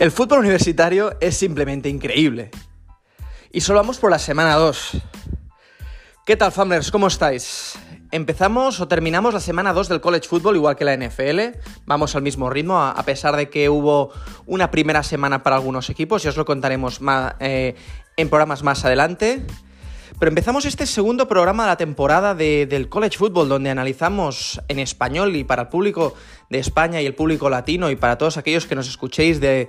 El 0.00 0.10
fútbol 0.10 0.38
universitario 0.38 1.14
es 1.20 1.36
simplemente 1.36 1.90
increíble. 1.90 2.50
Y 3.52 3.60
solo 3.60 3.80
vamos 3.80 3.98
por 3.98 4.10
la 4.10 4.18
semana 4.18 4.54
2. 4.54 4.92
¿Qué 6.24 6.36
tal, 6.36 6.52
Famers? 6.52 6.90
¿Cómo 6.90 7.08
estáis? 7.08 7.78
Empezamos 8.10 8.80
o 8.80 8.88
terminamos 8.88 9.34
la 9.34 9.40
semana 9.40 9.74
2 9.74 9.90
del 9.90 10.00
college 10.00 10.26
football 10.26 10.56
igual 10.56 10.74
que 10.74 10.86
la 10.86 10.96
NFL. 10.96 11.58
Vamos 11.84 12.16
al 12.16 12.22
mismo 12.22 12.48
ritmo, 12.48 12.80
a 12.80 13.02
pesar 13.02 13.36
de 13.36 13.50
que 13.50 13.68
hubo 13.68 14.10
una 14.46 14.70
primera 14.70 15.02
semana 15.02 15.42
para 15.42 15.56
algunos 15.56 15.90
equipos, 15.90 16.24
y 16.24 16.28
os 16.28 16.36
lo 16.38 16.46
contaremos 16.46 17.02
más, 17.02 17.34
eh, 17.38 17.74
en 18.16 18.30
programas 18.30 18.62
más 18.62 18.86
adelante. 18.86 19.44
Pero 20.20 20.28
empezamos 20.28 20.66
este 20.66 20.84
segundo 20.84 21.28
programa 21.28 21.62
de 21.62 21.68
la 21.70 21.76
temporada 21.78 22.34
del 22.34 22.90
College 22.90 23.16
Football, 23.16 23.48
donde 23.48 23.70
analizamos 23.70 24.60
en 24.68 24.78
español 24.78 25.34
y 25.34 25.44
para 25.44 25.62
el 25.62 25.68
público 25.68 26.14
de 26.50 26.58
España 26.58 27.00
y 27.00 27.06
el 27.06 27.14
público 27.14 27.48
latino 27.48 27.90
y 27.90 27.96
para 27.96 28.18
todos 28.18 28.36
aquellos 28.36 28.66
que 28.66 28.74
nos 28.74 28.88
escuchéis 28.88 29.40
de, 29.40 29.68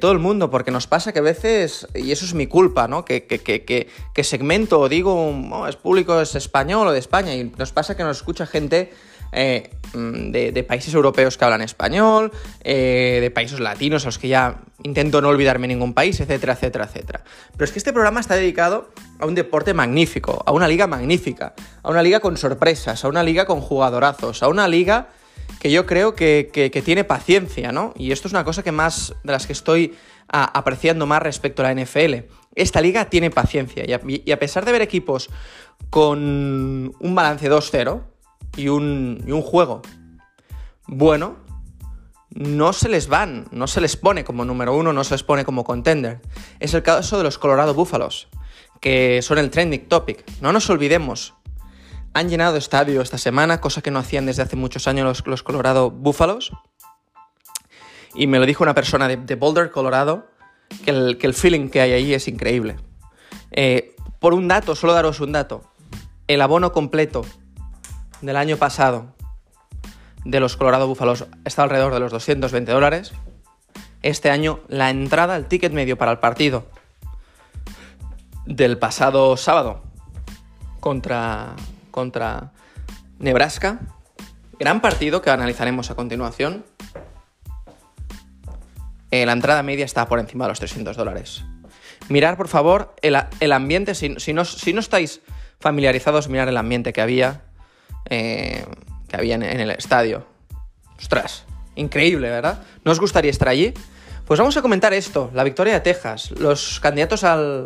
todo 0.00 0.12
el 0.12 0.20
mundo, 0.20 0.48
porque 0.48 0.70
nos 0.70 0.86
pasa 0.86 1.12
que 1.12 1.18
a 1.18 1.22
veces, 1.22 1.88
y 1.94 2.12
eso 2.12 2.24
es 2.24 2.34
mi 2.34 2.46
culpa, 2.46 2.86
¿no? 2.86 3.04
Que, 3.04 3.26
que, 3.26 3.40
que, 3.40 3.88
que 4.14 4.24
segmento 4.24 4.78
o 4.78 4.88
digo, 4.88 5.12
oh, 5.12 5.66
es 5.66 5.76
público, 5.76 6.20
es 6.20 6.36
español 6.36 6.86
o 6.86 6.92
de 6.92 7.00
España, 7.00 7.34
y 7.34 7.52
nos 7.58 7.72
pasa 7.72 7.96
que 7.96 8.04
nos 8.04 8.18
escucha 8.18 8.46
gente 8.46 8.92
eh, 9.32 9.70
mm, 9.92 10.30
de, 10.30 10.62
países 10.62 10.94
europeos 10.94 11.36
que 11.36 11.44
hablan 11.44 11.62
español, 11.62 12.30
eh, 12.62 13.18
de 13.20 13.30
países 13.32 13.58
latinos 13.58 14.04
a 14.04 14.08
los 14.08 14.18
que 14.18 14.28
ya 14.28 14.60
intento 14.84 15.20
no 15.20 15.28
olvidarme 15.28 15.66
ningún 15.66 15.94
país, 15.94 16.20
etcétera, 16.20 16.52
etcétera, 16.52 16.84
etcétera. 16.84 17.24
Pero 17.52 17.64
es 17.64 17.72
que 17.72 17.78
este 17.78 17.92
programa 17.92 18.20
está 18.20 18.36
dedicado 18.36 18.90
a 19.18 19.26
un 19.26 19.34
deporte 19.34 19.74
magnífico, 19.74 20.44
a 20.46 20.52
una 20.52 20.68
liga 20.68 20.86
magnífica, 20.86 21.54
a 21.82 21.90
una 21.90 22.02
liga 22.02 22.20
con 22.20 22.36
sorpresas, 22.36 23.04
a 23.04 23.08
una 23.08 23.24
liga 23.24 23.46
con 23.46 23.60
jugadorazos, 23.60 24.44
a 24.44 24.48
una 24.48 24.68
liga 24.68 25.08
que 25.60 25.70
yo 25.70 25.86
creo 25.86 26.14
que, 26.14 26.82
tiene 26.84 27.04
paciencia, 27.04 27.72
¿no? 27.72 27.92
Y 27.96 28.12
esto 28.12 28.28
es 28.28 28.34
una 28.34 28.44
cosa 28.44 28.62
que 28.62 28.72
más 28.72 29.14
de 29.24 29.32
las 29.32 29.46
que 29.46 29.52
estoy 29.52 29.94
apreciando 30.28 31.06
más 31.06 31.22
respecto 31.22 31.64
a 31.64 31.72
la 31.72 31.82
NFL. 31.82 32.26
Esta 32.54 32.80
liga 32.80 33.08
tiene 33.08 33.30
paciencia 33.30 33.84
y 33.86 34.32
a 34.32 34.38
pesar 34.38 34.64
de 34.64 34.72
ver 34.72 34.82
equipos 34.82 35.30
con 35.90 36.92
un 36.98 37.14
balance 37.14 37.50
2-0, 37.50 38.02
y 38.56 38.68
un, 38.68 39.22
y 39.26 39.30
un 39.30 39.42
juego 39.42 39.82
bueno, 40.88 41.36
no 42.30 42.72
se 42.72 42.88
les 42.88 43.08
van, 43.08 43.46
no 43.52 43.66
se 43.66 43.80
les 43.80 43.96
pone 43.96 44.24
como 44.24 44.44
número 44.44 44.74
uno, 44.74 44.92
no 44.92 45.04
se 45.04 45.14
les 45.14 45.22
pone 45.22 45.44
como 45.44 45.64
contender. 45.64 46.20
Es 46.60 46.72
el 46.72 46.82
caso 46.82 47.18
de 47.18 47.24
los 47.24 47.38
Colorado 47.38 47.74
Buffaloes, 47.74 48.28
que 48.80 49.20
son 49.20 49.36
el 49.36 49.50
trending 49.50 49.86
topic. 49.86 50.24
No 50.40 50.50
nos 50.50 50.68
olvidemos, 50.70 51.34
han 52.18 52.28
llenado 52.28 52.56
estadio 52.56 53.00
esta 53.00 53.18
semana, 53.18 53.60
cosa 53.60 53.80
que 53.80 53.90
no 53.90 53.98
hacían 53.98 54.26
desde 54.26 54.42
hace 54.42 54.56
muchos 54.56 54.88
años 54.88 55.22
los, 55.24 55.42
Colorado 55.42 55.90
Buffaloes. 55.90 56.50
Y 58.14 58.26
me 58.26 58.38
lo 58.38 58.46
dijo 58.46 58.64
una 58.64 58.74
persona 58.74 59.06
de, 59.08 59.34
Boulder, 59.36 59.70
Colorado, 59.70 60.26
que 60.84 60.90
el, 60.90 61.18
que 61.18 61.26
el, 61.28 61.34
feeling 61.34 61.68
que 61.68 61.80
hay 61.80 61.92
ahí 61.92 62.14
es 62.14 62.26
increíble. 62.26 62.76
Eh, 63.52 63.94
por 64.18 64.34
un 64.34 64.48
dato, 64.48 64.74
solo 64.74 64.94
daros 64.94 65.20
un 65.20 65.32
dato. 65.32 65.62
El 66.26 66.40
abono 66.40 66.72
completo 66.72 67.24
del 68.20 68.36
año 68.36 68.56
pasado 68.56 69.14
de 70.24 70.40
los 70.40 70.56
Colorado 70.56 70.88
Buffaloes 70.88 71.24
está 71.44 71.62
alrededor 71.62 71.94
de 71.94 72.00
los 72.00 72.10
220 72.10 72.72
dólares. 72.72 73.12
Este 74.02 74.30
año 74.30 74.60
la 74.68 74.90
entrada, 74.90 75.36
el 75.36 75.46
ticket 75.46 75.72
medio 75.72 75.96
para 75.96 76.10
el 76.10 76.18
partido 76.18 76.66
del 78.44 78.78
pasado 78.78 79.36
sábado 79.36 79.82
contra, 80.80 81.54
contra 81.90 82.52
Nebraska, 83.18 83.80
gran 84.58 84.80
partido 84.80 85.22
que 85.22 85.30
analizaremos 85.30 85.90
a 85.90 85.94
continuación. 85.94 86.64
Eh, 89.10 89.24
la 89.24 89.32
entrada 89.32 89.62
media 89.62 89.84
está 89.84 90.06
por 90.06 90.18
encima 90.18 90.44
de 90.44 90.50
los 90.50 90.58
300 90.58 90.96
dólares. 90.96 91.44
Mirar, 92.08 92.36
por 92.36 92.48
favor, 92.48 92.94
el, 93.02 93.52
ambiente. 93.52 93.94
Si, 93.94 94.32
no, 94.32 94.44
si 94.44 94.72
no 94.72 94.80
estáis 94.80 95.20
familiarizados, 95.60 96.28
mirar 96.28 96.48
el 96.48 96.56
ambiente 96.56 96.92
que 96.92 97.00
había 97.00 97.42
eh, 98.10 98.64
que 99.08 99.16
había 99.16 99.34
en, 99.34 99.42
el 99.42 99.70
estadio. 99.70 100.26
Ostras, 100.98 101.44
increíble, 101.74 102.28
¿verdad? 102.28 102.62
¿No 102.84 102.92
os 102.92 103.00
gustaría 103.00 103.30
estar 103.30 103.48
allí? 103.48 103.72
Pues 104.28 104.38
vamos 104.38 104.58
a 104.58 104.60
comentar 104.60 104.92
esto, 104.92 105.30
la 105.32 105.42
victoria 105.42 105.72
de 105.72 105.80
Texas, 105.80 106.32
los 106.32 106.80
candidatos 106.80 107.24
al, 107.24 107.64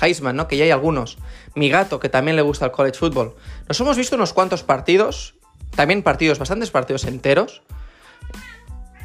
Heisman, 0.00 0.36
¿no? 0.36 0.46
Que 0.46 0.56
ya 0.56 0.62
hay 0.62 0.70
algunos. 0.70 1.18
Mi 1.56 1.70
gato, 1.70 1.98
que 1.98 2.08
también 2.08 2.36
le 2.36 2.42
gusta 2.42 2.66
el 2.66 2.70
college 2.70 2.96
football. 2.96 3.34
Nos 3.66 3.80
hemos 3.80 3.96
visto 3.96 4.14
unos 4.14 4.32
cuantos 4.32 4.62
partidos, 4.62 5.34
también 5.74 6.04
partidos, 6.04 6.38
bastantes 6.38 6.70
partidos 6.70 7.02
enteros. 7.04 7.62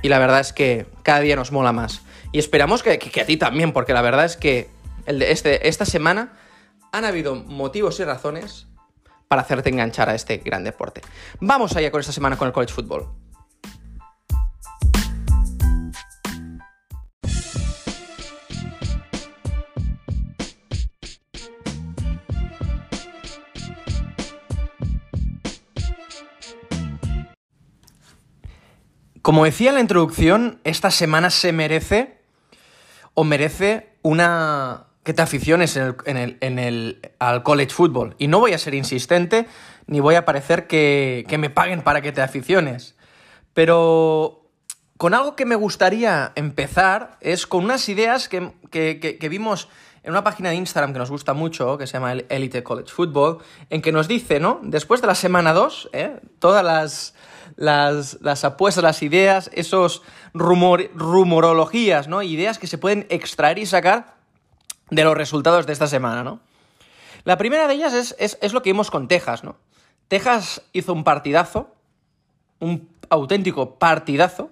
Y 0.04 0.10
la 0.10 0.20
verdad 0.20 0.40
es 0.40 0.54
que 0.54 0.86
cada 1.02 1.22
día 1.22 1.36
nos 1.36 1.52
mola 1.52 1.72
más. 1.72 2.04
Y 2.32 2.38
esperamos 2.38 2.84
que, 2.84 2.92
a 2.92 3.26
ti 3.26 3.38
también, 3.38 3.74
porque 3.74 3.94
la 3.94 4.04
verdad 4.04 4.26
es 4.26 4.38
que 4.38 4.70
este, 5.08 5.68
esta 5.68 5.86
semana 5.86 6.34
han 6.92 7.06
habido 7.06 7.34
motivos 7.34 8.00
y 8.00 8.04
razones 8.04 8.68
para 9.28 9.42
hacerte 9.42 9.70
enganchar 9.70 10.10
a 10.10 10.14
este 10.14 10.38
gran 10.38 10.64
deporte. 10.64 11.02
Vamos 11.40 11.76
allá 11.76 11.90
con 11.90 12.02
esta 12.02 12.14
semana 12.14 12.38
con 12.38 12.46
el 12.46 12.54
college 12.54 12.72
football. 12.72 13.08
Como 29.28 29.44
decía 29.44 29.72
en 29.72 29.76
la 29.76 29.82
introducción, 29.82 30.62
esta 30.64 30.90
semana 30.90 31.30
se 31.32 31.52
merece 31.52 32.22
o 33.14 33.26
merece 33.26 33.90
una 34.02 34.86
que 35.04 35.14
te 35.14 35.22
aficiones 35.22 35.76
en 35.76 36.60
el, 36.60 37.12
al 37.20 37.44
college 37.44 37.74
football. 37.74 38.16
Y 38.20 38.30
no 38.30 38.40
voy 38.40 38.54
a 38.54 38.58
ser 38.58 38.74
insistente, 38.74 39.46
ni 39.86 40.00
voy 40.00 40.16
a 40.16 40.24
parecer 40.24 40.66
que, 40.66 41.26
me 41.38 41.50
paguen 41.50 41.82
para 41.82 42.00
que 42.02 42.14
te 42.14 42.22
aficiones. 42.22 42.96
Pero 43.54 44.50
con 44.96 45.14
algo 45.14 45.36
que 45.36 45.46
me 45.46 45.56
gustaría 45.56 46.32
empezar 46.36 47.18
es 47.20 47.48
con 47.48 47.66
unas 47.66 47.90
ideas 47.90 48.30
que, 48.30 49.28
vimos 49.30 49.68
en 50.04 50.12
una 50.12 50.24
página 50.24 50.50
de 50.50 50.56
Instagram 50.56 50.94
que 50.94 51.00
nos 51.00 51.10
gusta 51.10 51.34
mucho, 51.34 51.78
que 51.78 51.88
se 51.88 51.94
llama 51.94 52.14
Elite 52.14 52.64
College 52.64 52.92
Football, 52.92 53.40
en 53.70 53.82
que 53.82 53.92
nos 53.92 54.08
dice, 54.08 54.40
¿no? 54.40 54.60
Después 54.64 55.02
de 55.02 55.08
la 55.08 55.16
semana 55.16 55.54
2, 55.54 55.90
¿eh? 55.94 56.20
todas 56.40 56.64
las, 56.64 57.14
las, 57.56 58.44
apuestas, 58.44 58.84
las 58.84 59.02
ideas, 59.04 59.50
esos 59.54 60.04
rumor, 60.34 60.90
rumorologías, 60.96 62.08
¿no? 62.08 62.22
Ideas 62.22 62.60
que 62.60 62.68
se 62.68 62.78
pueden 62.78 63.06
extraer 63.10 63.58
y 63.60 63.66
sacar 63.66 64.16
de 64.90 65.04
los 65.04 65.18
resultados 65.18 65.66
de 65.66 65.74
esta 65.74 65.88
semana, 65.88 66.24
¿no? 66.24 66.40
La 67.24 67.38
primera 67.38 67.68
de 67.68 67.74
ellas 67.74 68.16
es, 68.18 68.54
lo 68.54 68.62
que 68.62 68.72
vimos 68.72 68.90
con 68.90 69.08
Texas, 69.08 69.44
¿no? 69.44 69.58
Texas 70.08 70.62
hizo 70.72 70.94
un 70.94 71.04
partidazo, 71.04 71.76
un 72.60 72.90
auténtico 73.10 73.76
partidazo, 73.76 74.50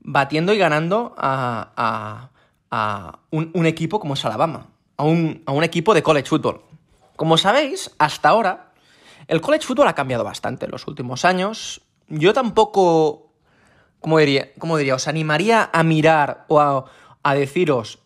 batiendo 0.00 0.52
y 0.52 0.58
ganando 0.58 1.14
a, 1.16 2.30
un, 3.30 3.66
equipo 3.66 4.00
como 4.00 4.14
es 4.14 4.24
Alabama, 4.24 4.68
a 4.96 5.04
un, 5.04 5.42
a 5.46 5.52
un 5.52 5.64
equipo 5.64 5.94
de 5.94 6.02
college 6.02 6.28
football. 6.28 6.62
Como 7.16 7.36
sabéis, 7.36 7.90
hasta 7.98 8.30
ahora, 8.30 8.72
el 9.28 9.40
college 9.40 9.66
football 9.66 9.88
ha 9.88 9.94
cambiado 9.94 10.24
bastante 10.24 10.64
en 10.64 10.70
los 10.70 10.86
últimos 10.86 11.24
años. 11.24 11.82
Yo 12.08 12.32
tampoco, 12.32 13.32
¿cómo 14.00 14.18
diría? 14.18 14.52
¿Cómo 14.58 14.78
diría? 14.78 14.94
Os 14.94 15.08
animaría 15.08 15.70
a 15.72 15.82
mirar 15.82 16.46
o 16.48 16.60
a, 16.60 16.86
a 17.22 17.34
deciros 17.34 17.98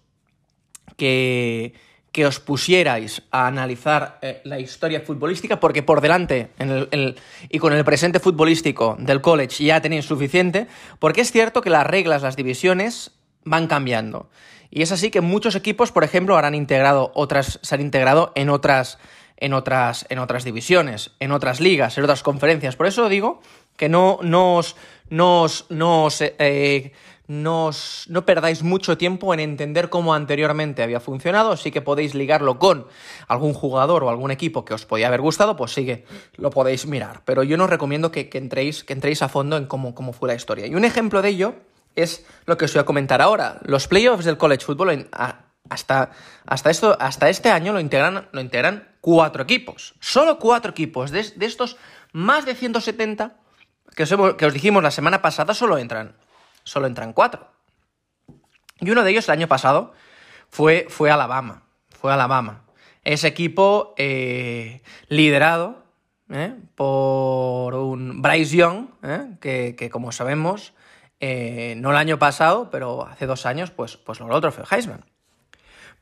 que, 0.97 1.75
que 2.16 2.25
os 2.25 2.41
pusierais 2.41 3.22
a 3.31 3.47
analizar 3.47 4.19
eh, 4.22 4.41
la 4.44 4.59
historia 4.59 5.03
futbolística, 5.03 5.60
porque 5.60 5.83
por 5.83 6.00
delante 6.00 6.48
en 6.59 6.88
el, 6.91 7.16
y 7.51 7.59
con 7.59 7.74
el 7.74 7.84
presente 7.84 8.21
futbolístico 8.21 8.97
del 8.98 9.21
college 9.21 9.62
ya 9.62 9.83
tenéis 9.83 10.07
suficiente, 10.07 10.66
porque 10.98 11.21
es 11.21 11.30
cierto 11.30 11.60
que 11.60 11.69
las 11.69 11.86
reglas, 11.86 12.22
las 12.22 12.34
divisiones 12.34 13.12
van 13.47 13.66
cambiando. 13.66 14.28
Y 14.71 14.83
es 14.83 14.93
así 14.93 15.10
que 15.10 15.22
muchos 15.22 15.54
equipos, 15.54 15.91
por 15.93 16.04
ejemplo, 16.04 16.34
habrán 16.34 16.54
integrado 16.54 17.13
otras, 17.15 17.59
se 17.63 17.75
han 17.75 17.81
integrado 17.81 18.33
en 18.34 18.51
otras, 18.51 18.98
en 19.39 19.54
otras, 19.54 20.04
en 20.10 20.19
otras 20.19 20.45
divisiones, 20.45 21.13
en 21.21 21.33
otras 21.33 21.60
ligas, 21.60 21.97
en 21.97 22.04
otras 22.04 22.22
conferencias. 22.22 22.77
Por 22.77 22.87
eso 22.87 23.09
digo 23.09 23.41
que 23.77 23.89
no, 23.89 24.19
no 24.22 24.57
os, 24.57 24.77
no 25.09 25.47
eh, 26.21 26.93
no, 27.28 27.71
no 28.09 28.27
perdáis 28.27 28.63
mucho 28.63 28.98
tiempo 28.98 29.33
en 29.33 29.41
entender 29.41 29.89
cómo 29.89 30.15
anteriormente 30.15 30.83
había 30.83 31.01
funcionado, 31.01 31.53
así 31.53 31.71
que 31.71 31.81
podéis 31.81 32.15
ligarlo 32.15 32.59
con 32.59 32.87
algún 33.28 33.54
jugador 33.54 34.04
o 34.04 34.10
algún 34.10 34.31
equipo 34.31 34.65
que 34.65 34.75
os 34.75 34.84
podía 34.84 35.09
haber 35.09 35.21
gustado, 35.21 35.57
pues 35.57 35.72
sigue, 35.72 36.04
lo 36.37 36.51
podéis 36.51 36.87
mirar. 36.87 37.22
Pero 37.25 37.43
yo 37.43 37.57
no 37.57 37.65
os 37.65 37.71
recomiendo 37.71 38.10
que, 38.10 38.28
entréis, 38.33 38.84
que 38.84 38.93
entréis 38.93 39.22
a 39.22 39.28
fondo 39.28 39.57
en 39.57 39.66
cómo, 39.66 39.95
cómo 39.95 40.13
fue 40.13 40.28
la 40.28 40.34
historia. 40.34 40.66
Y 40.66 40.75
un 40.75 40.84
ejemplo 40.84 41.22
de 41.22 41.28
ello 41.28 41.54
es 41.97 42.25
lo 42.45 42.57
que 42.57 42.66
os 42.66 42.72
voy 42.72 42.81
a 42.81 42.87
comentar 42.87 43.21
ahora. 43.21 43.59
Los 43.63 43.89
playoffs 43.89 44.25
del 44.25 44.39
college 44.39 44.65
football 44.65 45.09
hasta, 45.69 46.10
hasta, 46.47 46.71
esto, 46.71 46.97
hasta 47.01 47.28
este 47.28 47.51
año 47.51 47.72
lo 47.72 47.81
integran, 47.81 48.28
lo 48.31 48.41
integran 48.41 48.97
cuatro 49.01 49.43
equipos. 49.43 49.95
Solo 50.01 50.39
cuatro 50.39 50.71
equipos. 50.71 51.10
De, 51.10 51.21
estos 51.41 51.77
más 52.13 52.47
de 52.47 52.54
170 52.54 53.37
que 53.95 54.03
os, 54.03 54.37
que 54.37 54.47
os 54.47 54.53
dijimos 54.53 54.83
la 54.83 54.91
semana 54.91 55.22
pasada, 55.22 55.54
solo 55.54 55.78
entran 55.78 56.15
solo 56.66 56.87
entran 56.87 57.13
cuatro. 57.15 57.48
Y 58.81 58.91
uno 58.91 59.04
de 59.04 59.10
ellos 59.10 59.28
el 59.28 59.33
año 59.33 59.48
pasado 59.48 59.95
fue, 60.51 60.87
fue 60.91 61.10
Alabama. 61.10 61.63
Fue 61.98 62.13
Alabama. 62.13 62.65
Ese 63.04 63.28
equipo 63.28 63.95
eh, 63.97 64.83
liderado 65.09 65.84
¿eh? 66.28 66.54
por 66.75 67.75
un 67.75 68.21
Bryce 68.21 68.57
Young, 68.57 68.89
¿eh? 69.03 69.37
que, 69.41 69.91
como 69.91 70.13
sabemos, 70.13 70.75
no 71.21 71.91
el 71.91 71.97
año 71.97 72.18
pasado, 72.18 72.71
pero 72.71 73.07
hace 73.07 73.27
dos 73.27 73.47
años, 73.47 73.71
pues, 73.71 73.97
pues 73.97 74.21
logró 74.21 74.36
el 74.36 74.42
trofeo 74.42 74.65
Heisman. 74.71 75.04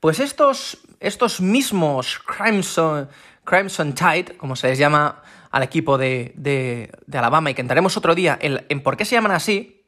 Pues 0.00 0.20
estos, 0.20 0.78
estos 1.00 1.40
mismos 1.40 2.19
Crimson, 2.19 3.08
Crimson 3.44 3.94
Tide, 3.94 4.37
como 4.37 4.55
se 4.55 4.69
les 4.69 4.78
llama 4.78 5.22
al 5.50 5.62
equipo 5.62 5.96
de, 5.96 6.32
de, 6.37 7.19
Alabama, 7.19 7.50
y 7.50 7.55
que 7.55 7.61
entraremos 7.61 7.96
otro 7.96 8.14
día 8.14 8.37
en, 8.40 8.82
por 8.82 8.96
qué 8.96 9.05
se 9.05 9.14
llaman 9.14 9.32
así, 9.32 9.87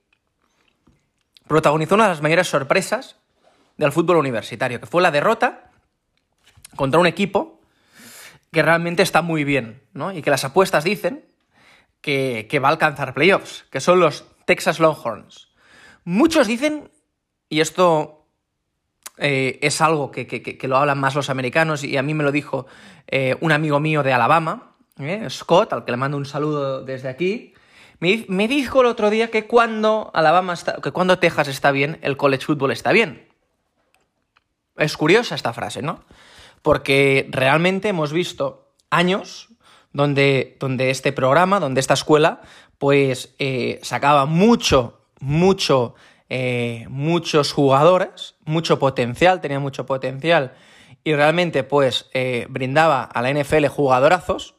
protagonizó 1.49 1.97
una 1.97 2.05
de 2.05 2.11
las 2.11 2.23
mayores 2.23 2.49
sorpresas 2.49 3.17
del 3.77 3.93
fútbol 3.93 4.17
universitario, 4.17 4.81
que 4.81 4.87
fue 4.87 5.03
la 5.03 5.11
derrota 5.11 5.71
contra 6.77 7.01
un 7.01 7.07
equipo 7.07 7.61
que 8.53 8.63
realmente 8.63 9.03
está 9.03 9.23
muy 9.23 9.45
bien, 9.45 9.83
¿no? 9.93 10.13
Y 10.13 10.23
que 10.23 10.31
las 10.31 10.45
apuestas 10.45 10.85
dicen 10.85 11.27
que, 12.01 12.47
que 12.49 12.59
va 12.59 12.69
a 12.69 12.71
alcanzar 12.71 13.13
playoffs, 13.13 13.67
que 13.71 13.81
son 13.81 14.01
los 14.01 14.25
Texas 14.47 14.81
Longhorns. 14.81 15.49
Muchos 16.05 16.47
dicen, 16.47 16.91
y 17.51 17.61
esto 17.61 18.27
eh, 19.19 19.59
es 19.61 19.81
algo 19.81 20.11
que, 20.11 20.59
lo 20.63 20.77
hablan 20.77 20.99
más 20.99 21.15
los 21.15 21.29
americanos 21.31 21.85
y 21.85 21.97
a 21.97 22.03
mí 22.03 22.15
me 22.15 22.25
lo 22.25 22.33
dijo 22.33 22.67
eh, 23.09 23.37
un 23.41 23.53
amigo 23.53 23.81
mío 23.81 24.03
de 24.03 24.13
Alabama, 24.13 24.77
eh, 24.99 25.27
Scott, 25.29 25.73
al 25.73 25.85
que 25.85 25.91
le 25.91 25.97
mando 25.97 26.17
un 26.17 26.25
saludo 26.25 26.83
desde 26.83 27.09
aquí. 27.09 27.53
Me, 27.99 28.49
dijo 28.49 28.83
el 28.83 28.87
otro 28.87 29.11
día 29.11 29.31
que 29.31 29.47
cuando 29.47 30.11
Alabama 30.15 30.53
está, 30.53 30.81
que 30.83 30.93
cuando 30.93 31.19
Texas 31.19 31.49
está 31.49 31.71
bien, 31.71 31.99
el 32.03 32.17
college 32.17 32.45
football 32.45 32.71
está 32.71 32.93
bien. 32.93 33.27
Es 34.77 34.97
curiosa 34.97 35.35
esta 35.35 35.55
frase, 35.55 35.81
¿no? 35.81 36.05
Porque 36.61 37.27
realmente 37.31 37.89
hemos 37.89 38.13
visto 38.13 38.71
años 38.91 39.49
donde, 39.93 40.59
donde 40.61 40.91
este 40.91 41.13
programa, 41.13 41.59
donde 41.59 41.81
esta 41.81 41.95
escuela, 41.95 42.43
pues 42.79 43.35
sacaba 43.83 44.27
mucho, 44.27 45.01
mucho 45.21 45.95
eh, 46.29 46.87
muchos 46.89 47.53
jugadores, 47.53 48.35
mucho 48.45 48.81
potencial, 48.81 49.41
tenía 49.41 49.61
mucho 49.61 49.87
potencial 49.87 50.55
y 51.05 51.15
realmente 51.15 51.63
pues 51.63 52.11
eh, 52.15 52.47
brindaba 52.51 53.05
a 53.05 53.23
la 53.23 53.33
NFL 53.33 53.67
jugadorazos, 53.67 54.57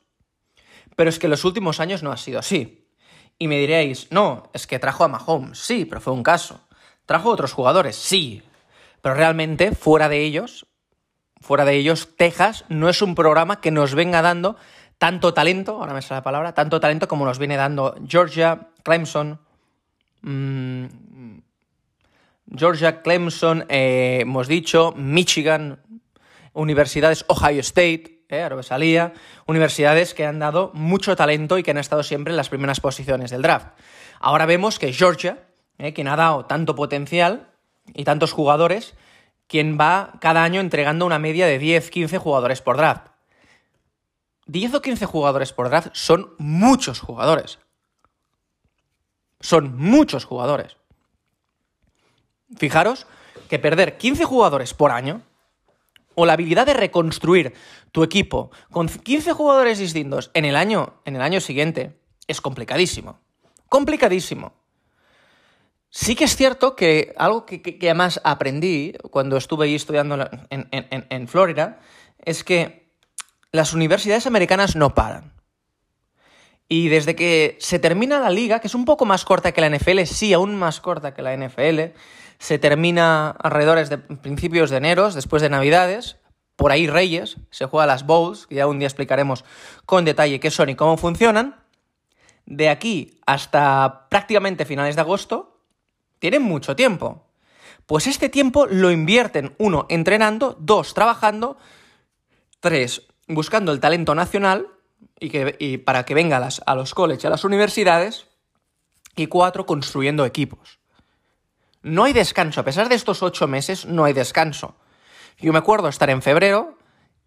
pero 0.95 1.09
es 1.09 1.19
que 1.19 1.25
en 1.25 1.31
los 1.31 1.43
últimos 1.43 1.81
años 1.81 2.03
no 2.03 2.11
ha 2.13 2.17
sido 2.17 2.39
así. 2.39 2.87
Y 3.37 3.49
me 3.49 3.59
diréis, 3.59 4.07
no, 4.11 4.49
es 4.53 4.65
que 4.65 4.79
trajo 4.79 5.03
a 5.03 5.09
Mahomes, 5.09 5.59
sí, 5.59 5.83
pero 5.83 5.99
fue 5.99 6.13
un 6.13 6.23
caso. 6.23 6.61
Trajo 7.05 7.29
otros 7.29 7.51
jugadores, 7.51 7.97
sí, 7.97 8.41
pero 9.01 9.15
realmente 9.15 9.73
fuera 9.73 10.07
de 10.07 10.23
ellos, 10.23 10.67
fuera 11.41 11.65
de 11.65 11.75
ellos, 11.75 12.15
Texas 12.15 12.63
no 12.69 12.87
es 12.87 13.01
un 13.01 13.13
programa 13.13 13.59
que 13.59 13.71
nos 13.71 13.93
venga 13.93 14.21
dando 14.21 14.55
tanto 14.97 15.33
talento, 15.33 15.73
ahora 15.79 15.93
me 15.93 16.01
sale 16.01 16.19
la 16.19 16.23
palabra, 16.23 16.53
tanto 16.53 16.79
talento 16.79 17.07
como 17.07 17.25
nos 17.25 17.39
viene 17.39 17.55
dando 17.55 17.95
Georgia, 18.07 18.69
Clemson, 18.83 19.39
mmm, 20.21 20.85
Georgia, 22.55 23.01
Clemson, 23.01 23.65
eh, 23.67 24.19
hemos 24.21 24.47
dicho, 24.47 24.93
Michigan, 24.95 25.81
universidades, 26.53 27.25
Ohio 27.27 27.59
State, 27.59 28.23
eh, 28.29 28.49
universidades 29.45 30.13
que 30.13 30.25
han 30.25 30.39
dado 30.39 30.71
mucho 30.73 31.15
talento 31.15 31.57
y 31.57 31.63
que 31.63 31.71
han 31.71 31.77
estado 31.77 32.03
siempre 32.03 32.31
en 32.31 32.37
las 32.37 32.49
primeras 32.49 32.79
posiciones 32.79 33.31
del 33.31 33.41
draft. 33.41 33.67
Ahora 34.19 34.45
vemos 34.45 34.79
que 34.79 34.93
Georgia, 34.93 35.43
eh, 35.77 35.93
quien 35.93 36.07
ha 36.07 36.15
dado 36.15 36.45
tanto 36.45 36.75
potencial 36.75 37.49
y 37.93 38.03
tantos 38.05 38.31
jugadores, 38.31 38.95
quien 39.47 39.77
va 39.79 40.13
cada 40.19 40.43
año 40.43 40.59
entregando 40.59 41.05
una 41.05 41.19
media 41.19 41.47
de 41.47 41.59
10, 41.59 41.89
15 41.89 42.17
jugadores 42.17 42.61
por 42.61 42.77
draft. 42.77 43.07
10 44.47 44.75
o 44.75 44.81
15 44.81 45.05
jugadores 45.05 45.53
por 45.53 45.69
draft 45.69 45.89
son 45.93 46.33
muchos 46.37 46.99
jugadores. 46.99 47.59
Son 49.39 49.77
muchos 49.77 50.25
jugadores. 50.25 50.77
Fijaros 52.57 53.05
que 53.49 53.59
perder 53.59 53.97
15 53.97 54.25
jugadores 54.25 54.73
por 54.73 54.91
año 54.91 55.21
o 56.15 56.25
la 56.25 56.33
habilidad 56.33 56.65
de 56.65 56.73
reconstruir 56.73 57.53
tu 57.91 58.03
equipo 58.03 58.51
con 58.71 58.87
15 58.87 59.33
jugadores 59.33 59.79
distintos 59.79 60.31
en 60.33 60.45
el 60.45 60.55
año, 60.55 61.01
en 61.05 61.15
el 61.15 61.21
año 61.21 61.39
siguiente 61.41 61.99
es 62.25 62.41
complicadísimo. 62.41 63.19
Complicadísimo. 63.69 64.53
Sí 65.89 66.15
que 66.15 66.25
es 66.25 66.35
cierto 66.35 66.75
que 66.75 67.13
algo 67.17 67.45
que, 67.45 67.77
además 67.81 68.19
aprendí 68.23 68.93
cuando 69.11 69.37
estuve 69.37 69.65
ahí 69.65 69.75
estudiando 69.75 70.29
en 70.49 71.27
Florida 71.27 71.79
es 72.19 72.43
que 72.43 72.86
las 73.51 73.73
universidades 73.73 74.27
americanas 74.27 74.75
no 74.75 74.93
paran. 74.93 75.33
Y 76.69 76.89
desde 76.89 77.15
que 77.15 77.57
se 77.59 77.79
termina 77.79 78.19
la 78.19 78.29
liga, 78.29 78.59
que 78.59 78.67
es 78.67 78.75
un 78.75 78.85
poco 78.85 79.05
más 79.05 79.23
corta 79.23 79.53
que 79.53 79.61
la 79.61 79.69
NFL, 79.69 80.03
sí, 80.03 80.33
aún 80.33 80.55
más 80.55 80.81
corta 80.81 81.13
que 81.13 81.21
la 81.21 81.35
NFL, 81.35 81.93
se 82.39 82.59
termina 82.59 83.29
alrededor 83.29 83.87
de 83.87 83.97
principios 83.97 84.69
de 84.69 84.77
enero, 84.77 85.09
después 85.11 85.41
de 85.41 85.49
Navidades, 85.49 86.17
por 86.57 86.71
ahí 86.71 86.87
Reyes, 86.87 87.37
se 87.51 87.65
juega 87.67 87.85
las 87.85 88.05
Bowls, 88.05 88.47
que 88.47 88.55
ya 88.55 88.67
un 88.67 88.79
día 88.79 88.87
explicaremos 88.87 89.45
con 89.85 90.05
detalle 90.05 90.39
qué 90.39 90.51
son 90.51 90.69
y 90.69 90.75
cómo 90.75 90.97
funcionan. 90.97 91.55
De 92.45 92.69
aquí 92.69 93.19
hasta 93.25 94.07
prácticamente 94.09 94.65
finales 94.65 94.95
de 94.95 95.01
agosto, 95.01 95.61
tienen 96.19 96.41
mucho 96.41 96.75
tiempo. 96.75 97.27
Pues 97.85 98.07
este 98.07 98.27
tiempo 98.27 98.65
lo 98.65 98.91
invierten, 98.91 99.55
uno, 99.59 99.85
entrenando, 99.89 100.57
dos, 100.59 100.93
trabajando, 100.93 101.57
tres, 102.59 103.03
buscando 103.27 103.71
el 103.71 103.79
talento 103.79 104.15
nacional 104.15 104.67
y, 105.19 105.29
que, 105.29 105.81
para 105.83 106.05
que 106.05 106.13
venga 106.13 106.37
a, 106.37 106.75
los 106.75 106.93
colleges 106.93 107.23
y 107.23 107.27
a 107.27 107.29
las 107.29 107.43
universidades, 107.43 108.27
y 109.15 109.27
cuatro, 109.27 109.65
construyendo 109.65 110.25
equipos. 110.25 110.79
No 111.81 112.03
hay 112.03 112.13
descanso, 112.13 112.61
a 112.61 112.63
pesar 112.63 112.87
de 112.89 112.95
estos 112.95 113.23
ocho 113.23 113.47
meses, 113.47 113.85
no 113.85 114.05
hay 114.05 114.13
descanso. 114.13 114.75
Yo 115.39 115.51
me 115.51 115.59
acuerdo 115.59 115.87
estar 115.87 116.09
en 116.09 116.21
febrero 116.21 116.77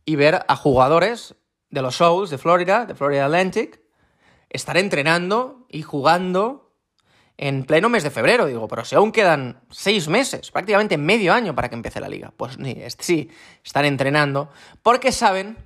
y 0.04 0.16
ver 0.16 0.44
a 0.46 0.56
jugadores 0.56 1.34
de 1.70 1.82
los 1.82 1.96
Souls 1.96 2.30
de 2.30 2.38
Florida, 2.38 2.86
de 2.86 2.94
Florida 2.94 3.24
Atlantic, 3.24 3.80
estar 4.48 4.76
entrenando 4.76 5.66
y 5.68 5.82
jugando 5.82 6.72
en 7.36 7.64
pleno 7.64 7.88
mes 7.88 8.02
de 8.02 8.10
febrero. 8.10 8.46
Digo, 8.46 8.68
pero 8.68 8.84
si 8.84 8.94
aún 8.94 9.12
quedan 9.12 9.62
seis 9.70 10.08
meses, 10.08 10.50
prácticamente 10.50 10.98
medio 10.98 11.32
año 11.32 11.54
para 11.54 11.68
que 11.68 11.76
empiece 11.76 12.00
la 12.00 12.08
liga. 12.08 12.32
Pues 12.36 12.58
sí, 12.98 13.30
están 13.64 13.84
entrenando 13.84 14.50
porque 14.82 15.10
saben 15.10 15.56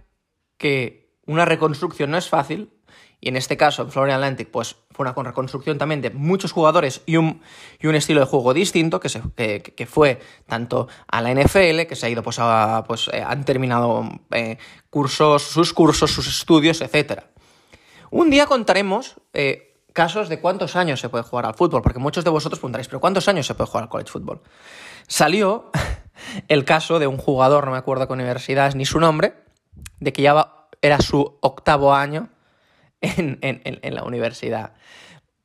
que 0.56 1.10
una 1.26 1.44
reconstrucción 1.44 2.10
no 2.10 2.18
es 2.18 2.28
fácil 2.28 2.70
y 3.24 3.28
en 3.28 3.36
este 3.36 3.56
caso 3.56 3.82
en 3.82 3.90
Florida 3.90 4.16
Atlantic 4.16 4.50
pues 4.50 4.76
fue 4.90 5.06
una 5.06 5.14
reconstrucción 5.14 5.78
también 5.78 6.02
de 6.02 6.10
muchos 6.10 6.52
jugadores 6.52 7.00
y 7.06 7.16
un, 7.16 7.40
y 7.80 7.86
un 7.86 7.94
estilo 7.94 8.20
de 8.20 8.26
juego 8.26 8.52
distinto 8.52 9.00
que, 9.00 9.08
se, 9.08 9.22
que, 9.32 9.86
fue 9.86 10.20
tanto 10.46 10.88
a 11.08 11.22
la 11.22 11.32
NFL, 11.32 11.86
que 11.88 11.96
se 11.96 12.04
ha 12.04 12.10
ido 12.10 12.22
pues, 12.22 12.38
a, 12.38 12.84
pues 12.86 13.08
eh, 13.12 13.24
han 13.26 13.44
terminado 13.44 14.06
eh, 14.30 14.58
cursos, 14.90 15.42
sus 15.42 15.72
cursos, 15.72 16.10
sus 16.10 16.28
estudios, 16.28 16.82
etc. 16.82 17.22
Un 18.10 18.28
día 18.28 18.44
contaremos 18.44 19.16
eh, 19.32 19.80
casos 19.94 20.28
de 20.28 20.40
cuántos 20.40 20.76
años 20.76 21.00
se 21.00 21.08
puede 21.08 21.24
jugar 21.24 21.46
al 21.46 21.54
fútbol, 21.54 21.80
porque 21.80 21.98
muchos 21.98 22.24
de 22.24 22.30
vosotros 22.30 22.58
preguntaréis, 22.58 22.88
pero 22.88 23.00
¿cuántos 23.00 23.26
años 23.26 23.46
se 23.46 23.54
puede 23.54 23.68
jugar 23.68 23.84
al 23.84 23.88
college 23.88 24.10
football? 24.10 24.42
Salió 25.06 25.70
el 26.48 26.66
caso 26.66 26.98
de 26.98 27.06
un 27.06 27.16
jugador, 27.16 27.64
no 27.64 27.72
me 27.72 27.78
acuerdo 27.78 28.06
qué 28.06 28.12
universidad 28.12 28.74
ni 28.74 28.84
su 28.84 29.00
nombre, 29.00 29.43
de 30.04 30.12
que 30.12 30.22
ya 30.22 30.68
era 30.82 31.00
su 31.00 31.38
octavo 31.40 31.94
año 31.94 32.28
en, 33.00 33.94
la 33.94 34.04
universidad. 34.04 34.74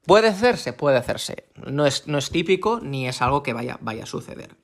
¿Puede 0.06 0.28
hacerse? 0.28 0.74
Puede 0.74 0.98
hacerse. 0.98 1.46
No 1.56 1.86
es, 1.86 2.08
no 2.08 2.18
es 2.18 2.30
típico 2.30 2.80
ni 2.82 3.08
es 3.08 3.22
algo 3.22 3.42
que 3.42 3.54
vaya, 3.54 3.78
vaya 3.82 4.04
a 4.04 4.08
suceder. 4.08 4.56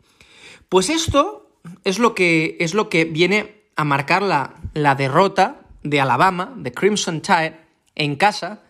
Pues 0.70 0.90
esto 0.90 1.60
es 1.84 1.98
lo 1.98 2.14
que, 2.14 2.58
es 2.60 2.74
lo 2.74 2.90
que 2.90 3.06
viene 3.06 3.64
a 3.76 3.84
marcar 3.84 4.22
la, 4.22 4.56
la 4.74 4.96
derrota 4.96 5.62
de 5.84 6.02
Alabama, 6.02 6.54
de 6.58 6.72
Crimson 6.72 7.22
Tide, 7.22 7.60
en 7.96 8.16
casa, 8.16 8.64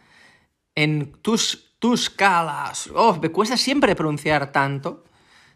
en 0.75 1.13
tus, 1.21 1.75
tus 1.79 2.09
calas. 2.09 2.89
Oh, 2.93 3.17
me 3.21 3.29
cuesta 3.29 3.57
siempre 3.57 3.95
pronunciar 3.95 4.51
tanto, 4.51 5.05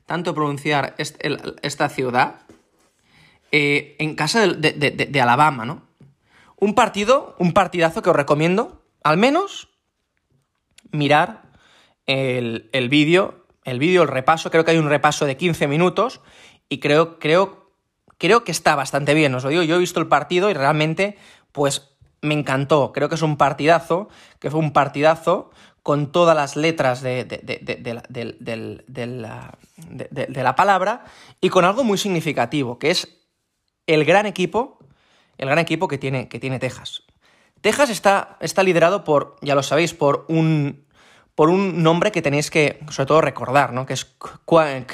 tanto 0.06 0.34
pronunciar 0.34 0.96
esta 0.98 1.90
ciudad, 1.90 2.42
eh, 3.52 3.96
en 4.00 4.16
casa 4.16 4.48
de, 4.48 5.22
Alabama, 5.22 5.66
¿no? 5.66 5.84
Un 6.58 6.76
partido, 6.76 7.36
un 7.40 7.54
partidazo 7.54 8.02
que 8.02 8.10
os 8.10 8.16
recomiendo, 8.16 8.84
al 9.04 9.18
menos, 9.18 9.70
mirar 10.92 11.44
el, 12.06 12.70
vídeo, 12.90 13.46
el 13.64 13.80
vídeo, 13.80 14.02
el 14.02 14.08
repaso, 14.08 14.52
creo 14.52 14.66
que 14.66 14.72
hay 14.72 14.78
un 14.78 14.90
repaso 14.90 15.26
de 15.26 15.38
15 15.38 15.68
minutos 15.68 16.22
y 16.68 16.80
creo, 16.80 17.20
creo, 17.20 17.72
creo 18.18 18.44
que 18.44 18.52
está 18.52 18.76
bastante 18.76 19.14
bien, 19.14 19.34
os 19.36 19.44
lo 19.44 19.50
digo, 19.50 19.64
yo 19.64 19.76
he 19.76 19.80
visto 19.80 20.00
el 20.00 20.08
partido 20.08 20.50
y 20.50 20.54
realmente, 20.54 21.18
pues, 21.52 21.90
me 22.22 22.34
encantó. 22.34 22.92
Creo 22.92 23.10
que 23.10 23.16
es 23.16 23.22
un 23.22 23.38
partidazo, 23.38 24.10
que 24.40 24.52
fue 24.52 24.60
un 24.60 24.74
partidazo 24.74 25.52
con 25.84 26.12
todas 26.12 26.36
las 26.36 26.56
letras 26.56 27.02
de, 27.02 27.26
la, 30.36 30.56
palabra 30.56 31.06
y 31.42 31.50
con 31.50 31.66
algo 31.66 31.84
muy 31.84 31.98
significativo, 31.98 32.78
que 32.78 32.92
es 32.92 33.19
el 33.94 34.06
gran 34.06 34.26
equipo, 34.26 34.78
el 35.38 35.48
gran 35.48 35.60
equipo 35.60 35.88
que 35.88 35.98
tiene, 35.98 36.28
que 36.28 36.40
tiene 36.40 36.60
Texas. 36.60 37.04
Texas 37.62 37.90
está, 37.90 38.38
está 38.40 38.64
liderado 38.64 39.04
por, 39.04 39.36
ya 39.42 39.56
lo 39.56 39.64
sabéis, 39.64 39.94
por 39.94 40.26
un, 40.30 40.86
por 41.34 41.50
un 41.50 41.82
nombre 41.82 42.12
que 42.12 42.22
tenéis 42.22 42.52
que, 42.52 42.80
sobre 42.90 43.08
todo, 43.08 43.22
recordar, 43.22 43.74
¿no? 43.74 43.86
Que 43.86 43.94
es 43.94 44.06
Queen, 44.46 44.86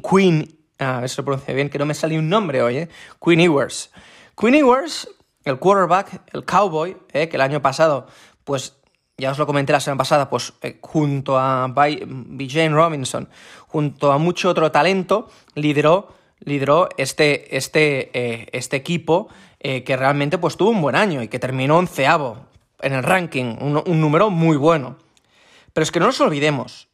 Queen, 0.00 0.58
a 0.78 1.00
ver 1.00 1.08
si 1.08 1.16
lo 1.16 1.24
pronuncio 1.24 1.54
bien, 1.54 1.70
que 1.70 1.78
no 1.78 1.86
me 1.86 1.94
sale 1.94 2.18
un 2.18 2.28
nombre 2.28 2.62
hoy, 2.62 2.76
¿eh? 2.76 2.88
Queen 3.24 3.40
Ewers. 3.40 3.90
Queen 4.36 4.54
Ewers, 4.56 5.08
el 5.44 5.58
quarterback, 5.58 6.22
el 6.32 6.44
cowboy, 6.44 6.96
¿eh? 7.12 7.28
que 7.28 7.36
el 7.36 7.42
año 7.42 7.62
pasado, 7.62 8.06
pues 8.44 8.76
ya 9.16 9.30
os 9.30 9.38
lo 9.38 9.46
comenté 9.46 9.72
la 9.72 9.80
semana 9.80 9.98
pasada, 9.98 10.28
pues 10.28 10.52
eh, 10.62 10.78
junto 10.82 11.38
a 11.38 11.72
Jane 11.74 12.68
Robinson, 12.70 13.28
junto 13.68 14.12
a 14.12 14.18
mucho 14.18 14.50
otro 14.50 14.70
talento, 14.70 15.30
lideró, 15.54 16.08
lideró 16.44 16.88
este, 16.96 17.56
este, 17.56 18.10
eh, 18.12 18.46
este 18.52 18.76
equipo 18.76 19.28
que 19.60 19.96
realmente 19.96 20.36
pues 20.36 20.58
tuvo 20.58 20.68
un 20.68 20.82
buen 20.82 20.94
año 20.94 21.22
y 21.22 21.28
que 21.28 21.38
terminó 21.38 21.78
onceavo 21.78 22.44
en 22.84 22.92
el 22.92 23.02
ranking, 23.02 23.56
un, 23.60 24.00
número 24.00 24.30
muy 24.30 24.56
bueno. 24.56 24.96
Pero 25.72 25.82
es 25.82 25.90
que 25.90 26.00
no 26.00 26.06
nos 26.06 26.20
olvidemos, 26.20 26.88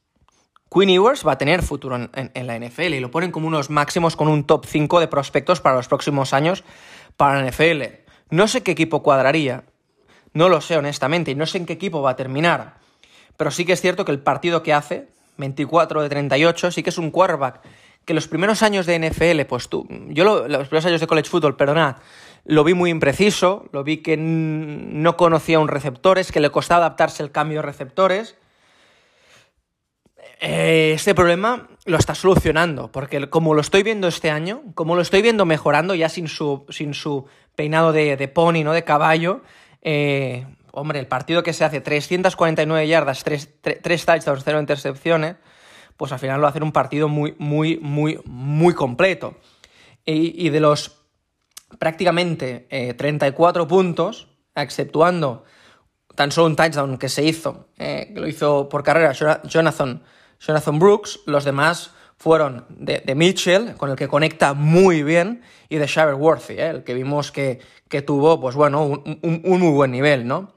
Queen 0.72 0.90
Ewers 0.90 1.26
va 1.26 1.32
a 1.32 1.38
tener 1.38 1.62
futuro 1.62 1.96
en, 1.96 2.46
la 2.46 2.58
NFL 2.58 2.94
y 2.94 3.00
lo 3.00 3.10
ponen 3.10 3.32
como 3.32 3.48
unos 3.48 3.70
máximos 3.70 4.14
con 4.14 4.28
un 4.28 4.44
top 4.44 4.66
5 4.66 5.00
de 5.00 5.08
prospectos 5.08 5.60
para 5.60 5.76
los 5.76 5.88
próximos 5.88 6.32
años 6.32 6.62
para 7.16 7.42
la 7.42 7.50
NFL. 7.50 7.82
No 8.30 8.46
sé 8.46 8.62
qué 8.62 8.70
equipo 8.70 9.02
cuadraría, 9.02 9.64
no 10.32 10.48
lo 10.48 10.60
sé 10.60 10.76
honestamente, 10.76 11.32
y 11.32 11.34
no 11.34 11.46
sé 11.46 11.58
en 11.58 11.66
qué 11.66 11.72
equipo 11.72 12.02
va 12.02 12.10
a 12.10 12.16
terminar. 12.16 12.78
Pero 13.36 13.50
sí 13.50 13.64
que 13.64 13.72
es 13.72 13.80
cierto 13.80 14.04
que 14.04 14.12
el 14.12 14.20
partido 14.20 14.62
que 14.62 14.72
hace, 14.72 15.08
24 15.38 16.02
de 16.02 16.08
38, 16.08 16.70
sí 16.70 16.82
que 16.82 16.90
es 16.90 16.98
un 16.98 17.10
quarterback 17.10 17.62
que 18.04 18.14
los 18.14 18.28
primeros 18.28 18.62
años 18.62 18.86
de 18.86 18.98
NFL, 18.98 19.42
pues 19.48 19.68
tú, 19.68 19.86
yo 20.08 20.24
los 20.24 20.68
primeros 20.68 20.86
años 20.86 21.00
de 21.00 21.06
college 21.06 21.28
football, 21.28 21.56
perdonad, 21.56 21.96
lo 22.44 22.64
vi 22.64 22.74
muy 22.74 22.90
impreciso, 22.90 23.68
lo 23.72 23.84
vi 23.84 23.98
que 23.98 24.16
no 24.16 25.16
conocía 25.16 25.58
un 25.58 25.68
receptores, 25.68 26.32
que 26.32 26.40
le 26.40 26.50
costaba 26.50 26.86
adaptarse 26.86 27.22
el 27.22 27.30
cambio 27.30 27.58
de 27.58 27.62
receptores 27.62 28.36
eh, 30.40 30.92
este 30.94 31.14
problema 31.14 31.68
lo 31.84 31.98
está 31.98 32.14
solucionando, 32.14 32.90
porque 32.90 33.28
como 33.28 33.52
lo 33.52 33.60
estoy 33.60 33.82
viendo 33.82 34.08
este 34.08 34.30
año, 34.30 34.62
como 34.74 34.96
lo 34.96 35.02
estoy 35.02 35.20
viendo 35.20 35.44
mejorando 35.44 35.94
ya 35.94 36.08
sin 36.08 36.28
su, 36.28 36.64
sin 36.70 36.94
su 36.94 37.26
peinado 37.54 37.92
de, 37.92 38.28
pony, 38.28 38.64
¿no? 38.64 38.72
De 38.72 38.82
caballo, 38.82 39.42
eh, 39.82 40.46
hombre, 40.72 40.98
el 40.98 41.06
partido 41.06 41.42
que 41.42 41.52
se 41.52 41.64
hace 41.64 41.82
349 41.82 42.88
yardas, 42.88 43.22
3, 43.22 43.60
3, 43.82 44.06
touchdowns, 44.06 44.42
0 44.42 44.60
intercepciones, 44.60 45.36
pues 46.00 46.12
al 46.12 46.18
final 46.18 46.40
lo 46.40 46.46
hace 46.46 46.62
un 46.62 46.72
partido 46.72 47.08
muy, 47.08 47.34
muy, 47.36 47.76
muy, 47.76 48.18
muy 48.24 48.72
completo. 48.72 49.34
Y, 50.06 50.48
de 50.48 50.58
los 50.58 50.96
prácticamente 51.78 52.94
34 52.96 53.62
eh, 53.62 53.66
puntos, 53.66 54.28
exceptuando 54.54 55.44
tan 56.14 56.32
solo 56.32 56.46
un 56.46 56.56
touchdown 56.56 56.96
que 56.96 57.10
se 57.10 57.22
hizo, 57.22 57.68
que 57.76 58.14
lo 58.14 58.26
hizo 58.26 58.70
por 58.70 58.82
carrera 58.82 59.12
Jonathan 59.44 60.02
Jonathan 60.40 60.78
Brooks, 60.78 61.20
los 61.26 61.44
demás 61.44 61.90
fueron 62.16 62.64
de, 62.70 63.14
Mitchell, 63.14 63.74
con 63.76 63.90
el 63.90 63.96
que 63.96 64.08
conecta 64.08 64.54
muy 64.54 65.02
bien, 65.02 65.42
y 65.68 65.76
de 65.76 65.86
Shiverworthy, 65.86 66.54
¿eh? 66.54 66.68
el 66.68 66.82
que 66.82 66.94
vimos 66.94 67.30
que, 67.30 67.60
tuvo, 68.06 68.40
pues 68.40 68.54
bueno, 68.54 68.84
un, 68.84 69.40
muy 69.42 69.70
buen 69.70 69.90
nivel, 69.90 70.26
¿no? 70.26 70.54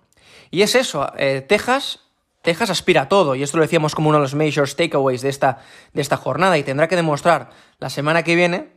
Y 0.52 0.62
es 0.62 0.76
eso, 0.76 1.12
eh, 1.18 1.42
Texas, 1.42 2.00
Texas 2.44 2.70
aspira 2.70 3.04
a 3.04 3.10
todo, 3.10 3.36
y 3.36 3.42
esto 3.42 3.58
lo 3.58 3.64
decíamos 3.64 3.96
como 3.96 4.10
uno 4.10 4.20
de 4.20 4.24
los 4.24 4.36
major 4.36 4.70
takeaways 4.70 5.22
de 5.22 5.30
esta, 5.30 5.60
de 5.94 6.02
esta 6.02 6.18
jornada, 6.18 6.58
y 6.58 6.64
tendrá 6.64 6.88
que 6.88 6.96
demostrar 6.96 7.50
la 7.80 7.90
semana 7.90 8.24
que 8.24 8.36
viene 8.36 8.68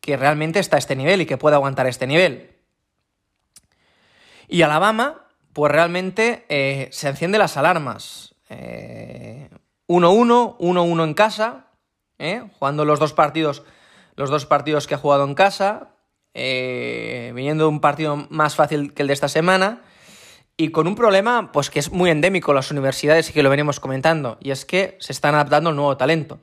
que 0.00 0.16
realmente 0.16 0.60
está 0.60 0.76
a 0.76 0.78
este 0.78 0.94
nivel 0.94 1.22
y 1.22 1.26
que 1.26 1.38
puede 1.38 1.56
aguantar 1.56 1.86
este 1.86 2.06
nivel. 2.06 2.54
Y 4.48 4.62
Alabama, 4.62 5.26
pues 5.52 5.72
realmente 5.72 6.44
eh, 6.48 6.88
se 6.92 7.08
enciende 7.08 7.38
las 7.38 7.56
alarmas. 7.56 8.34
1-1, 8.50 9.66
1-1 9.88 11.04
en 11.04 11.14
casa, 11.14 11.66
¿eh? 12.18 12.44
jugando 12.58 12.84
los 12.84 13.00
dos 13.00 13.12
partidos, 13.12 13.64
los 14.14 14.30
dos 14.30 14.46
partidos 14.46 14.86
que 14.86 14.94
ha 14.94 14.98
jugado 14.98 15.24
en 15.24 15.34
casa, 15.34 15.88
eh, 16.34 17.32
viniendo 17.34 17.64
de 17.64 17.68
un 17.68 17.80
partido 17.80 18.26
más 18.28 18.54
fácil 18.54 18.92
que 18.92 19.02
el 19.02 19.08
de 19.08 19.14
esta 19.14 19.28
semana, 19.28 19.82
y 20.56 20.70
con 20.70 20.86
un 20.86 20.94
problema 20.94 21.52
pues 21.52 21.70
que 21.70 21.78
es 21.78 21.92
muy 21.92 22.10
endémico 22.10 22.52
en 22.52 22.56
las 22.56 22.70
universidades 22.70 23.30
y 23.30 23.32
que 23.32 23.42
lo 23.42 23.50
venimos 23.50 23.80
comentando, 23.80 24.38
y 24.40 24.50
es 24.50 24.64
que 24.64 24.96
se 25.00 25.12
están 25.12 25.34
adaptando 25.34 25.70
al 25.70 25.76
nuevo 25.76 25.96
talento. 25.96 26.38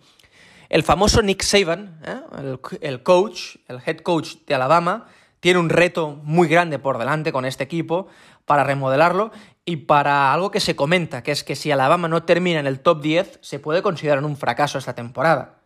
El 0.70 0.84
famoso 0.84 1.22
Nick 1.22 1.43
Saban, 1.43 2.00
¿eh? 2.05 2.22
el, 2.39 2.60
el 2.82 3.03
coach, 3.03 3.58
el 3.67 3.79
head 3.86 3.98
coach 3.98 4.36
de 4.48 4.55
Alabama, 4.55 5.08
tiene 5.39 5.60
un 5.60 5.70
reto 5.70 6.20
muy 6.24 6.48
grande 6.48 6.79
por 6.79 6.98
delante 6.98 7.32
con 7.32 7.46
este 7.46 7.63
equipo 7.63 8.08
para 8.46 8.63
remodelarlo 8.63 9.32
y 9.65 9.77
para 9.77 10.34
algo 10.34 10.51
que 10.51 10.60
se 10.60 10.75
comenta, 10.75 11.22
que 11.24 11.32
es 11.32 11.43
que 11.43 11.55
si 11.55 11.72
Alabama 11.72 12.08
no 12.08 12.24
termina 12.24 12.60
en 12.60 12.67
el 12.67 12.79
top 12.79 13.01
10, 13.01 13.39
se 13.41 13.60
puede 13.60 13.82
considerar 13.82 14.24
un 14.24 14.38
fracaso 14.38 14.77
esta 14.77 14.96
temporada. 14.96 15.60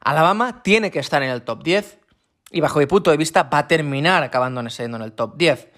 Alabama 0.00 0.62
tiene 0.62 0.90
que 0.90 0.98
estar 0.98 1.22
en 1.22 1.30
el 1.30 1.42
top 1.42 1.62
10 1.62 1.98
y 2.50 2.60
bajo 2.60 2.78
mi 2.78 2.86
punto 2.86 3.10
de 3.10 3.16
vista 3.16 3.44
va 3.44 3.58
a 3.58 3.68
terminar 3.68 4.22
acabando 4.22 4.68
siendo 4.70 4.96
en 4.96 5.02
el 5.02 5.12
top 5.12 5.36
10. 5.36 5.68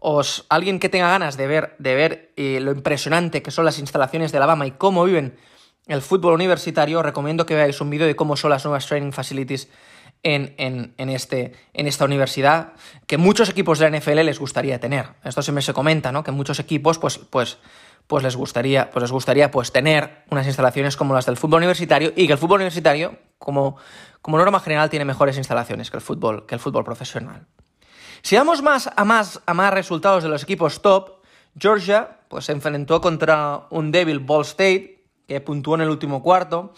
Os, 0.00 0.46
alguien 0.48 0.80
que 0.80 0.88
tenga 0.88 1.08
ganas 1.08 1.36
de 1.36 1.46
ver, 1.46 1.76
de 1.78 1.94
ver 1.94 2.32
eh, 2.36 2.58
lo 2.60 2.72
impresionante 2.72 3.42
que 3.42 3.50
son 3.50 3.66
las 3.66 3.78
instalaciones 3.78 4.32
de 4.32 4.38
Alabama 4.38 4.66
y 4.66 4.72
cómo 4.72 5.04
viven 5.04 5.36
el 5.86 6.00
fútbol 6.02 6.34
universitario, 6.34 7.02
recomiendo 7.02 7.46
que 7.46 7.54
veáis 7.54 7.80
un 7.80 7.90
vídeo 7.90 8.06
de 8.06 8.16
cómo 8.16 8.36
son 8.36 8.50
las 8.50 8.64
nuevas 8.64 8.86
training 8.86 9.12
facilities 9.12 9.68
en, 10.22 11.10
este, 11.10 11.52
en 11.72 11.86
esta 11.86 12.04
universidad 12.04 12.72
que 13.06 13.18
muchos 13.18 13.48
equipos 13.48 13.78
de 13.78 13.90
la 13.90 13.98
NFL 13.98 14.24
les 14.24 14.38
gustaría 14.38 14.78
tener. 14.78 15.06
Esto 15.24 15.42
siempre 15.42 15.62
se 15.62 15.72
comenta, 15.72 16.12
¿no? 16.12 16.22
Que 16.22 16.30
muchos 16.30 16.58
equipos, 16.60 16.98
pues, 16.98 17.18
pues, 17.18 17.58
pues 18.06 18.22
les 18.22 18.36
gustaría, 18.36 18.90
pues 18.90 19.02
les 19.02 19.12
gustaría 19.12 19.50
pues, 19.50 19.72
tener 19.72 20.24
unas 20.30 20.46
instalaciones 20.46 20.96
como 20.96 21.14
las 21.14 21.26
del 21.26 21.36
fútbol 21.36 21.58
universitario 21.58 22.12
y 22.16 22.26
que 22.26 22.32
el 22.32 22.38
fútbol 22.38 22.56
universitario, 22.56 23.18
como, 23.38 23.76
como 24.20 24.38
norma 24.38 24.60
general, 24.60 24.90
tiene 24.90 25.04
mejores 25.04 25.36
instalaciones 25.38 25.90
que 25.90 25.96
el 25.96 26.02
fútbol, 26.02 26.46
que 26.46 26.54
el 26.54 26.60
fútbol 26.60 26.84
profesional. 26.84 27.46
Si 28.22 28.36
vamos 28.36 28.62
más 28.62 28.90
a 28.94 29.04
más 29.04 29.40
a 29.46 29.54
más 29.54 29.72
resultados 29.72 30.22
de 30.22 30.28
los 30.28 30.42
equipos 30.42 30.82
top, 30.82 31.20
Georgia 31.58 32.18
pues, 32.28 32.44
se 32.44 32.52
enfrentó 32.52 33.00
contra 33.00 33.66
un 33.70 33.90
débil 33.90 34.20
Ball 34.20 34.42
State, 34.42 35.04
que 35.26 35.40
puntuó 35.40 35.74
en 35.74 35.82
el 35.82 35.90
último 35.90 36.22
cuarto. 36.22 36.74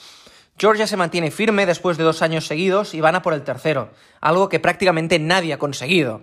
Georgia 0.59 0.87
se 0.87 0.97
mantiene 0.97 1.31
firme 1.31 1.67
después 1.67 1.97
de 1.97 2.05
dos 2.05 2.23
años 2.23 2.47
seguidos 2.47 2.95
y 2.95 3.01
van 3.01 3.17
a 3.17 3.23
por 3.23 3.35
el 3.35 3.43
tercero, 3.43 3.91
algo 4.21 4.49
que 4.49 4.61
prácticamente 4.61 5.19
nadie 5.19 5.55
ha 5.55 5.59
conseguido. 5.59 6.23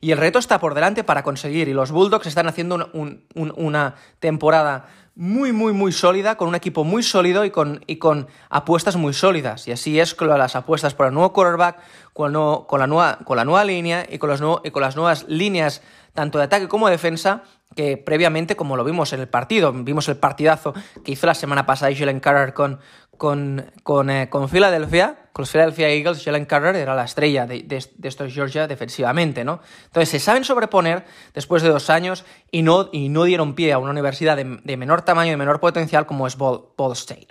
Y 0.00 0.12
el 0.12 0.18
reto 0.18 0.38
está 0.38 0.58
por 0.60 0.74
delante 0.74 1.04
para 1.04 1.22
conseguir, 1.22 1.68
y 1.68 1.74
los 1.74 1.90
Bulldogs 1.90 2.26
están 2.26 2.48
haciendo 2.48 2.90
una 3.34 3.94
temporada 4.18 4.88
muy, 5.14 5.52
muy, 5.52 5.72
muy 5.72 5.92
sólida, 5.92 6.36
con 6.36 6.48
un 6.48 6.54
equipo 6.54 6.84
muy 6.84 7.02
sólido 7.02 7.44
y 7.44 7.50
con, 7.50 7.84
y 7.86 7.96
con 7.96 8.28
apuestas 8.48 8.96
muy 8.96 9.12
sólidas. 9.12 9.68
Y 9.68 9.72
así 9.72 10.00
es 10.00 10.14
con 10.14 10.28
las 10.28 10.56
apuestas 10.56 10.94
por 10.94 11.06
el 11.06 11.14
nuevo 11.14 11.32
quarterback, 11.32 11.78
con, 12.12 12.32
con, 12.66 12.80
la, 12.80 12.86
nueva, 12.86 13.18
con 13.24 13.36
la 13.36 13.44
nueva 13.44 13.64
línea 13.64 14.06
y 14.08 14.18
con, 14.18 14.30
los 14.30 14.40
y 14.64 14.70
con 14.70 14.82
las 14.82 14.96
nuevas 14.96 15.26
líneas 15.28 15.82
tanto 16.14 16.38
de 16.38 16.44
ataque 16.44 16.68
como 16.68 16.86
de 16.86 16.92
defensa, 16.92 17.42
que 17.76 17.96
previamente, 17.96 18.56
como 18.56 18.76
lo 18.76 18.84
vimos 18.84 19.12
en 19.12 19.20
el 19.20 19.28
partido, 19.28 19.72
vimos 19.72 20.08
el 20.08 20.16
partidazo 20.16 20.74
que 21.04 21.12
hizo 21.12 21.26
la 21.26 21.34
semana 21.34 21.66
pasada 21.66 21.94
Jalen 21.94 22.20
Carter 22.20 22.52
con, 22.52 22.80
con, 23.20 23.70
con, 23.82 24.08
eh, 24.08 24.30
con 24.30 24.48
Filadelfia, 24.48 25.28
con 25.34 25.42
los 25.42 25.50
Philadelphia 25.50 25.90
Eagles, 25.90 26.24
Jalen 26.24 26.46
Carter 26.46 26.74
era 26.74 26.94
la 26.94 27.04
estrella 27.04 27.46
de, 27.46 27.64
de, 27.64 28.08
estos 28.08 28.32
Georgia 28.32 28.66
defensivamente, 28.66 29.44
¿no? 29.44 29.60
Entonces 29.84 30.08
se 30.08 30.18
saben 30.18 30.42
sobreponer 30.42 31.04
después 31.34 31.62
de 31.62 31.68
dos 31.68 31.90
años 31.90 32.24
y 32.50 32.62
no, 32.62 32.88
y 32.92 33.10
no 33.10 33.24
dieron 33.24 33.54
pie 33.54 33.74
a 33.74 33.78
una 33.78 33.90
universidad 33.90 34.38
de, 34.38 34.76
menor 34.78 35.02
tamaño 35.02 35.34
y 35.34 35.36
menor 35.36 35.60
potencial 35.60 36.06
como 36.06 36.26
es 36.26 36.38
Ball, 36.38 36.64
State. 36.92 37.26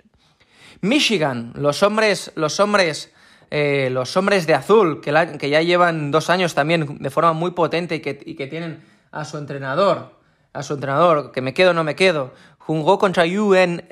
Michigan, 0.80 1.54
los 1.56 1.82
hombres, 1.82 2.30
los 2.36 2.60
hombres, 2.60 3.12
eh, 3.50 3.88
los 3.90 4.16
hombres 4.16 4.46
de 4.46 4.54
azul, 4.54 5.00
que, 5.00 5.38
que, 5.40 5.50
ya 5.50 5.60
llevan 5.60 6.12
dos 6.12 6.30
años 6.30 6.54
también 6.54 6.98
de 7.00 7.10
forma 7.10 7.32
muy 7.32 7.50
potente 7.50 7.96
y 7.96 8.00
que, 8.00 8.16
y 8.24 8.36
que 8.36 8.46
tienen 8.46 8.84
a 9.10 9.24
su 9.24 9.38
entrenador, 9.38 10.14
a 10.52 10.62
su 10.62 10.74
entrenador, 10.74 11.32
que 11.32 11.40
me 11.40 11.52
quedo 11.52 11.70
o 11.70 11.74
no 11.74 11.82
me 11.82 11.96
quedo, 11.96 12.32
jugó 12.60 13.00
contra 13.00 13.24
UN, 13.24 13.82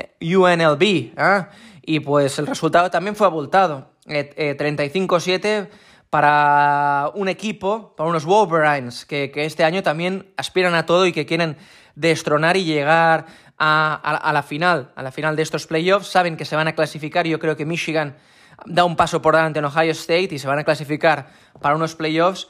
¿eh? 1.17 1.47
Y 1.89 2.01
pues 2.01 2.39
el 2.39 2.47
resultado 2.47 2.91
también 2.91 3.17
fue 3.17 3.27
abultado, 3.27 3.93
35-7 4.05 5.41
eh, 5.43 5.71
para 6.11 7.11
un 7.15 7.29
equipo, 7.29 7.95
para 7.97 8.11
unos 8.11 8.27
Wolverines, 8.27 9.07
que, 9.07 9.33
este 9.35 9.65
año 9.65 9.83
también 9.83 10.31
aspiran 10.37 10.75
a 10.75 10.85
todo 10.85 11.07
y 11.07 11.13
que 11.13 11.25
quieren 11.25 11.57
destronar 11.95 12.59
y 12.59 12.65
llegar 12.65 13.25
a, 13.59 14.31
la 14.35 14.43
final, 14.43 14.93
a 14.97 15.03
la 15.03 15.11
final 15.11 15.35
de 15.35 15.41
estos 15.41 15.67
playoffs, 15.67 16.09
saben 16.09 16.37
que 16.37 16.45
se 16.45 16.57
van 16.57 16.69
a 16.69 16.75
clasificar 16.75 17.27
yo 17.27 17.39
creo 17.39 17.57
que 17.57 17.65
Michigan 17.65 18.19
da 18.67 18.85
un 18.85 18.95
paso 18.95 19.23
por 19.23 19.35
delante 19.35 19.61
en 19.61 19.65
Ohio 19.65 19.93
State 19.93 20.29
y 20.33 20.39
se 20.39 20.47
van 20.47 20.59
a 20.59 20.65
clasificar 20.65 21.31
para 21.59 21.75
unos 21.75 21.95
playoffs 21.95 22.49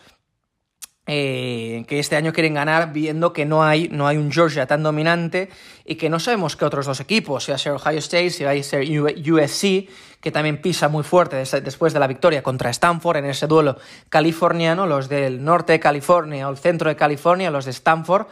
eh, 1.11 1.87
que 1.89 1.99
este 1.99 2.17
año 2.17 2.35
quieren 2.35 2.53
ganar 2.53 2.93
viendo 2.93 3.33
que 3.33 3.47
no 3.47 3.65
hay, 3.65 3.89
no 3.89 4.07
hay 4.07 4.19
un 4.19 4.31
Georgia 4.31 4.67
tan 4.67 4.83
dominante 4.83 5.49
y 5.87 5.95
que 5.95 6.11
no 6.11 6.21
sabemos 6.21 6.55
qué 6.55 6.67
otros 6.67 6.85
dos 6.85 7.01
equipos, 7.01 7.45
si 7.45 7.51
va 7.51 7.57
a 7.57 7.59
ser 7.59 7.73
Ohio 7.73 7.99
State, 7.99 8.29
si 8.29 8.45
va 8.45 8.51
a 8.51 8.63
ser 8.63 8.87
USC, 8.87 9.89
que 10.21 10.31
también 10.31 10.61
pisa 10.61 10.91
muy 10.91 11.03
fuerte 11.05 11.37
después 11.63 11.95
de 11.95 11.99
la 11.99 12.07
victoria 12.07 12.43
contra 12.43 12.69
Stanford 12.69 13.17
en 13.17 13.25
ese 13.25 13.47
duelo 13.47 13.79
californiano, 14.11 14.87
los 14.87 15.09
del 15.09 15.43
norte 15.43 15.73
de 15.73 15.81
California 15.81 16.47
o 16.47 16.51
el 16.51 16.59
centro 16.59 16.91
de 16.91 16.97
California, 16.97 17.51
los 17.51 17.65
de 17.65 17.71
Stanford, 17.71 18.27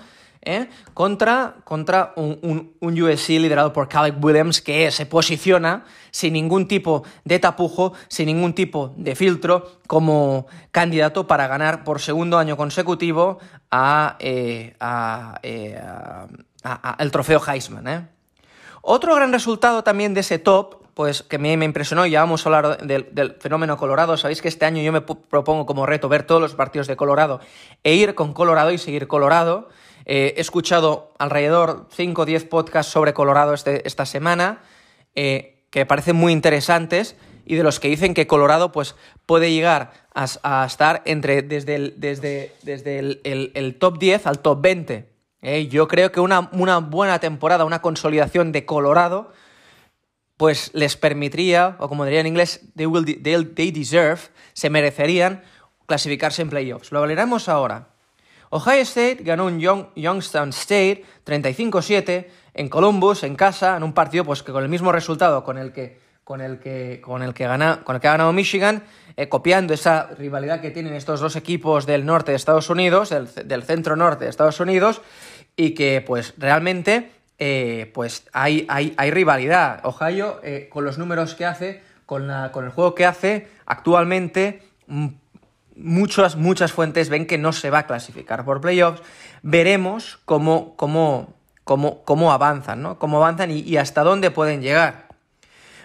¿eh? 0.47 0.71
contra, 0.95 1.57
contra 1.65 2.15
un, 2.17 2.73
un, 2.81 3.03
USC 3.03 3.31
liderado 3.31 3.73
por 3.73 3.88
Caleb 3.88 4.25
Williams 4.25 4.62
que 4.62 4.91
se 4.91 5.05
posiciona 5.05 5.85
sin 6.11 6.33
ningún 6.33 6.67
tipo 6.67 7.03
de 7.25 7.38
tapujo, 7.38 7.93
sin 8.09 8.26
ningún 8.26 8.55
tipo 8.55 8.95
de 8.97 9.15
filtro 9.15 9.81
como 9.87 10.47
candidato 10.71 11.26
para 11.26 11.47
ganar 11.49 11.85
por 11.85 12.00
segundo 12.00 12.38
año 12.38 12.57
consecutivo 12.57 13.38
a, 13.71 14.17
eh, 14.21 14.75
eh, 15.43 15.81
el 16.99 17.11
trofeo 17.11 17.43
Heisman. 17.47 18.09
Otro 18.81 19.15
gran 19.17 19.33
resultado 19.33 19.83
también 19.83 20.15
de 20.15 20.21
ese 20.21 20.38
top 20.38 20.87
pues 20.95 21.23
que 21.23 21.37
me, 21.37 21.55
me 21.59 21.67
impresionó, 21.67 22.07
ya 22.07 22.21
vamos 22.21 22.47
a 22.47 22.49
hablar 22.49 22.79
del, 22.79 23.09
del, 23.12 23.35
fenómeno 23.35 23.76
Colorado, 23.76 24.17
sabéis 24.17 24.41
que 24.41 24.49
este 24.49 24.65
año 24.65 24.83
yo 24.83 24.93
me 24.93 25.03
propongo 25.03 25.67
como 25.67 25.85
reto 25.85 26.09
ver 26.09 26.23
todos 26.23 26.41
los 26.41 26.55
partidos 26.55 26.87
de 26.87 26.97
Colorado 26.97 27.38
e 27.85 27.95
ir 27.95 28.15
con 28.15 28.33
Colorado 28.33 28.73
y 28.73 28.79
seguir 28.79 29.07
Colorado, 29.07 29.69
eh, 30.07 30.35
he 30.37 30.41
escuchado 30.41 31.13
alrededor 31.19 31.89
5 31.91 32.23
o 32.23 32.25
10 32.25 32.45
podcasts 32.45 32.93
sobre 32.93 33.13
Colorado 33.13 33.53
este, 33.55 33.87
esta 33.87 34.07
semana, 34.07 34.63
eh, 35.17 35.65
que 35.71 35.81
me 35.81 35.87
parecen 35.87 36.15
muy 36.15 36.33
interesantes 36.33 37.17
y 37.45 37.57
de 37.57 37.65
los 37.65 37.81
que 37.81 37.89
dicen 37.89 38.15
que 38.15 38.29
Colorado 38.29 38.71
pues, 38.71 38.95
puede 39.27 39.51
llegar 39.51 39.93
a, 40.15 40.65
estar 40.65 41.03
entre, 41.05 41.43
desde, 41.43 41.75
el, 41.75 41.95
desde, 41.99 42.53
desde 42.63 42.99
el, 42.99 43.77
top 43.79 43.99
10 43.99 44.27
al 44.27 44.39
top 44.39 44.61
20. 44.63 45.09
Eh, 45.43 45.67
yo 45.67 45.89
creo 45.89 46.13
que 46.13 46.21
una, 46.21 46.51
una, 46.53 46.79
buena 46.79 47.19
temporada, 47.19 47.65
una 47.65 47.83
consolidación 47.83 48.53
de 48.53 48.65
Colorado, 48.65 49.33
pues 50.37 50.71
les 50.73 50.97
permitiría, 50.97 51.77
o 51.81 51.89
como 51.89 52.05
diría 52.05 52.21
en 52.21 52.29
inglés, 52.29 52.61
they, 52.77 52.87
will, 52.87 53.05
they 53.23 53.71
deserve, 53.73 54.21
se 54.53 54.71
merecerían 54.71 55.43
clasificarse 55.87 56.43
en 56.43 56.51
playoffs. 56.51 56.93
Lo 56.93 57.01
hablaremos 57.01 57.49
ahora. 57.49 57.96
Ohio 58.57 58.83
State 58.83 59.19
ganó 59.21 59.47
un 59.47 59.61
Youngstown 59.61 60.49
State 60.51 61.05
35-7 61.27 62.27
en 62.55 62.69
Columbus, 62.69 63.23
en 63.23 63.37
casa, 63.37 63.77
en 63.77 63.83
un 63.83 63.93
partido 63.93 64.25
pues 64.25 64.43
que 64.43 64.53
con 64.53 64.63
el 64.63 64.71
mismo 64.71 64.93
resultado 64.93 65.45
con 65.45 65.59
el 65.59 65.73
que 65.73 65.99
con 66.25 66.41
el 66.41 66.59
que 66.59 67.01
con 67.03 67.23
el 67.23 67.35
que 67.35 67.45
con 67.85 67.95
el 67.97 68.01
que 68.01 68.09
ha 68.09 68.13
ganado 68.13 68.33
Michigan, 68.33 68.83
eh, 69.17 69.29
copiando 69.29 69.75
esa 69.75 70.09
rivalidad 70.19 70.61
que 70.61 70.71
tienen 70.71 70.95
estos 70.95 71.21
dos 71.21 71.37
equipos 71.37 71.87
del 71.87 72.07
norte 72.07 72.33
de 72.33 72.37
Estados 72.37 72.71
Unidos, 72.71 73.11
del, 73.11 73.63
centro 73.63 73.95
norte 73.95 74.25
de 74.25 74.31
Estados 74.31 74.59
Unidos, 74.59 75.03
y 75.55 75.75
que 75.75 76.03
pues 76.05 76.35
realmente 76.39 77.11
eh, 77.39 77.91
pues 77.95 78.27
hay, 78.33 78.67
hay, 78.69 78.95
hay, 78.97 79.11
rivalidad. 79.11 79.81
Ohio, 79.85 80.41
eh, 80.43 80.69
con 80.69 80.85
los 80.85 80.99
números 80.99 81.35
que 81.35 81.45
hace, 81.45 81.83
con, 82.07 82.27
la, 82.27 82.51
con 82.53 82.65
el 82.65 82.71
juego 82.71 82.95
que 82.95 83.05
hace, 83.05 83.49
actualmente 83.67 84.63
mm, 84.87 85.09
muchas, 85.76 86.37
muchas 86.37 86.73
fuentes 86.73 87.09
ven 87.09 87.26
que 87.26 87.38
no 87.38 87.52
se 87.52 87.71
va 87.71 87.80
a 87.80 87.87
clasificar 87.87 88.45
por 88.45 88.61
playoffs. 88.61 89.02
Veremos 89.42 90.18
cómo, 90.25 90.75
cómo, 90.76 91.35
cómo, 91.64 92.02
cómo 92.04 92.33
avanzan, 92.33 92.83
¿no? 92.83 92.99
Cómo 92.99 93.18
avanzan 93.18 93.50
y, 93.50 93.76
hasta 93.76 94.02
dónde 94.02 94.30
pueden 94.30 94.62
llegar. 94.62 95.06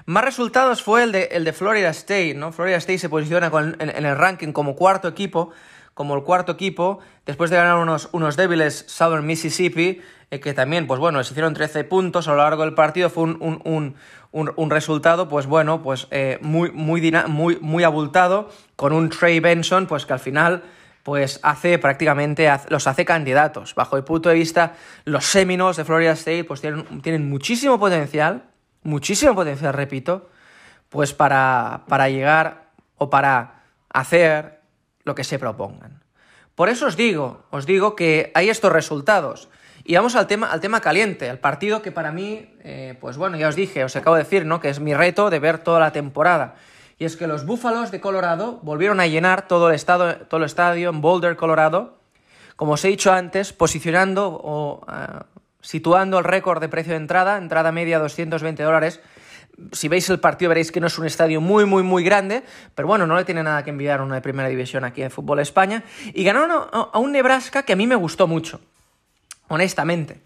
Más 0.05 0.24
resultados 0.24 0.81
fue 0.81 1.03
el 1.03 1.12
de, 1.12 1.29
el 1.31 1.43
de 1.43 1.53
Florida 1.53 1.89
State, 1.89 2.33
¿no? 2.33 2.51
Florida 2.51 2.77
State 2.77 3.00
se 3.00 3.10
posiciona 3.10 3.51
en, 3.79 4.05
el 4.05 4.17
ranking 4.17 4.51
como 4.51 4.75
cuarto 4.75 5.07
equipo, 5.07 5.51
como 5.93 6.15
el 6.15 6.24
cuarto 6.24 6.53
equipo, 6.53 7.00
después 7.25 7.50
de 7.51 7.57
ganar 7.57 7.77
unos, 7.77 8.10
unos 8.12 8.36
débiles 8.36 8.86
Southern 8.88 9.25
Mississippi, 9.25 10.01
que 10.40 10.54
también, 10.54 10.88
pues 10.88 11.00
bueno, 11.00 11.22
se 11.24 11.34
hicieron 11.34 11.54
13 11.54 11.84
puntos 11.84 12.28
a 12.28 12.32
lo 12.32 12.38
largo 12.38 12.64
del 12.64 12.74
partido, 12.74 13.10
fue 13.10 13.24
un, 13.24 13.96
un, 14.32 14.70
resultado, 14.70 15.28
pues 15.28 15.46
bueno, 15.46 15.82
pues 15.84 16.08
eh, 16.12 16.39
muy, 16.41 16.72
muy, 16.72 17.12
muy, 17.28 17.58
muy 17.60 17.84
abultado, 17.84 18.50
con 18.78 18.94
un 18.94 19.10
Trey 19.10 19.41
Benson, 19.41 19.88
pues 19.88 20.06
que 20.06 20.13
al 20.13 20.20
final 20.20 20.63
pues 21.04 21.39
hace 21.44 21.80
prácticamente, 21.80 22.50
los 22.70 22.88
hace 22.88 23.04
candidatos. 23.04 23.76
Bajo 23.76 23.98
el 23.98 24.04
punto 24.04 24.30
de 24.30 24.36
vista, 24.36 24.76
los 25.04 25.26
Seminoles 25.26 25.78
de 25.78 25.84
Florida 25.86 26.12
State 26.12 26.46
pues 26.46 26.62
tienen, 26.62 27.02
tienen 27.02 27.30
muchísimo 27.30 27.78
potencial, 27.80 28.44
muchísimo 28.84 29.36
potencial, 29.36 29.74
repito, 29.74 30.30
pues 30.89 31.13
para, 31.13 31.82
para 31.88 32.08
llegar 32.10 32.70
o 32.98 33.10
para 33.10 33.63
hacer 33.89 34.62
lo 35.04 35.15
que 35.15 35.24
se 35.24 35.39
propongan. 35.39 36.02
Por 36.56 36.70
eso 36.70 36.86
os 36.86 36.96
digo, 36.96 37.44
os 37.50 37.65
digo 37.65 37.96
que 37.96 38.32
hay 38.36 38.50
estos 38.50 38.72
resultados. 38.72 39.50
Y 39.84 39.96
vamos 39.96 40.15
al 40.15 40.28
tema, 40.28 40.48
al 40.52 40.60
tema 40.60 40.82
caliente, 40.82 41.30
al 41.30 41.39
partido 41.39 41.82
que 41.82 41.91
para 41.91 42.12
mí, 42.12 42.54
eh, 42.63 42.96
pues 43.00 43.17
bueno, 43.17 43.38
ya 43.38 43.48
os 43.48 43.56
dije, 43.56 43.84
os 43.84 43.96
acabo 43.96 44.15
de 44.15 44.24
decir, 44.24 44.46
¿no? 44.46 44.60
Que 44.60 44.70
es 44.70 44.80
mi 44.80 44.94
reto 44.94 45.30
de 45.30 45.39
ver 45.39 45.58
toda 45.60 45.80
la 45.80 45.91
temporada. 45.91 46.56
Y 47.00 47.06
es 47.06 47.17
que 47.17 47.26
los 47.26 47.46
Búfalos 47.46 47.89
de 47.89 48.00
Colorado 48.00 48.60
volvieron 48.62 49.00
a 49.00 49.08
llenar 49.08 49.48
todo 49.48 49.70
el, 49.70 49.76
estado, 49.76 50.17
todo 50.17 50.39
el 50.39 50.46
estadio 50.46 50.89
en 50.89 51.02
Boulder, 51.02 51.36
Colorado, 51.36 51.98
como 52.56 52.74
os 52.74 52.86
he 52.86 52.89
dicho 52.89 53.12
antes, 53.12 53.54
posicionando 53.54 54.39
o 54.44 54.86
eh, 54.88 55.24
situando 55.62 56.20
el 56.20 56.26
récord 56.26 56.62
de 56.62 56.70
precio 56.70 56.91
de 56.94 56.98
entrada, 56.98 57.38
entrada 57.38 57.72
media 57.72 57.98
220 57.98 58.62
dólares. 58.62 59.02
Si 59.72 59.88
veis 59.88 60.10
el 60.12 60.20
partido 60.20 60.50
veréis 60.50 60.72
que 60.72 60.80
no 60.80 60.88
es 60.88 60.98
un 61.00 61.08
estadio 61.08 61.41
muy, 61.41 61.65
muy, 61.65 61.82
muy 61.82 62.04
grande, 62.04 62.44
pero 62.76 62.88
bueno, 62.88 63.08
no 63.08 63.15
le 63.15 63.26
tiene 63.26 63.41
nada 63.41 63.63
que 63.63 63.72
envidiar 63.72 64.00
a 64.00 64.04
una 64.04 64.15
de 64.15 64.22
primera 64.22 64.48
división 64.48 64.84
aquí 64.84 65.02
en 65.02 65.10
Fútbol 65.10 65.39
España. 65.39 65.84
Y 66.13 66.24
ganaron 66.24 66.70
a 66.72 67.00
un 67.00 67.12
Nebraska 67.12 67.63
que 67.63 67.74
a 67.74 67.76
mí 67.76 67.88
me 67.88 67.96
gustó 67.96 68.28
mucho 68.28 68.62
honestamente. 69.52 70.22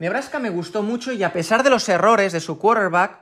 Nebraska 0.00 0.40
me 0.40 0.50
gustó 0.50 0.82
mucho 0.82 1.12
y 1.12 1.22
a 1.22 1.32
pesar 1.32 1.62
de 1.62 1.70
los 1.70 1.88
errores 1.88 2.32
de 2.32 2.40
su 2.40 2.58
quarterback, 2.58 3.18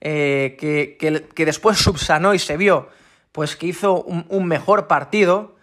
eh, 0.00 0.56
que, 0.58 1.44
después 1.44 1.78
subsanó 1.82 2.34
y 2.34 2.38
se 2.38 2.56
vio, 2.56 2.88
pues 3.32 3.56
que 3.56 3.66
hizo 3.66 4.02
un, 4.04 4.46
mejor 4.46 4.86
partido, 4.86 5.56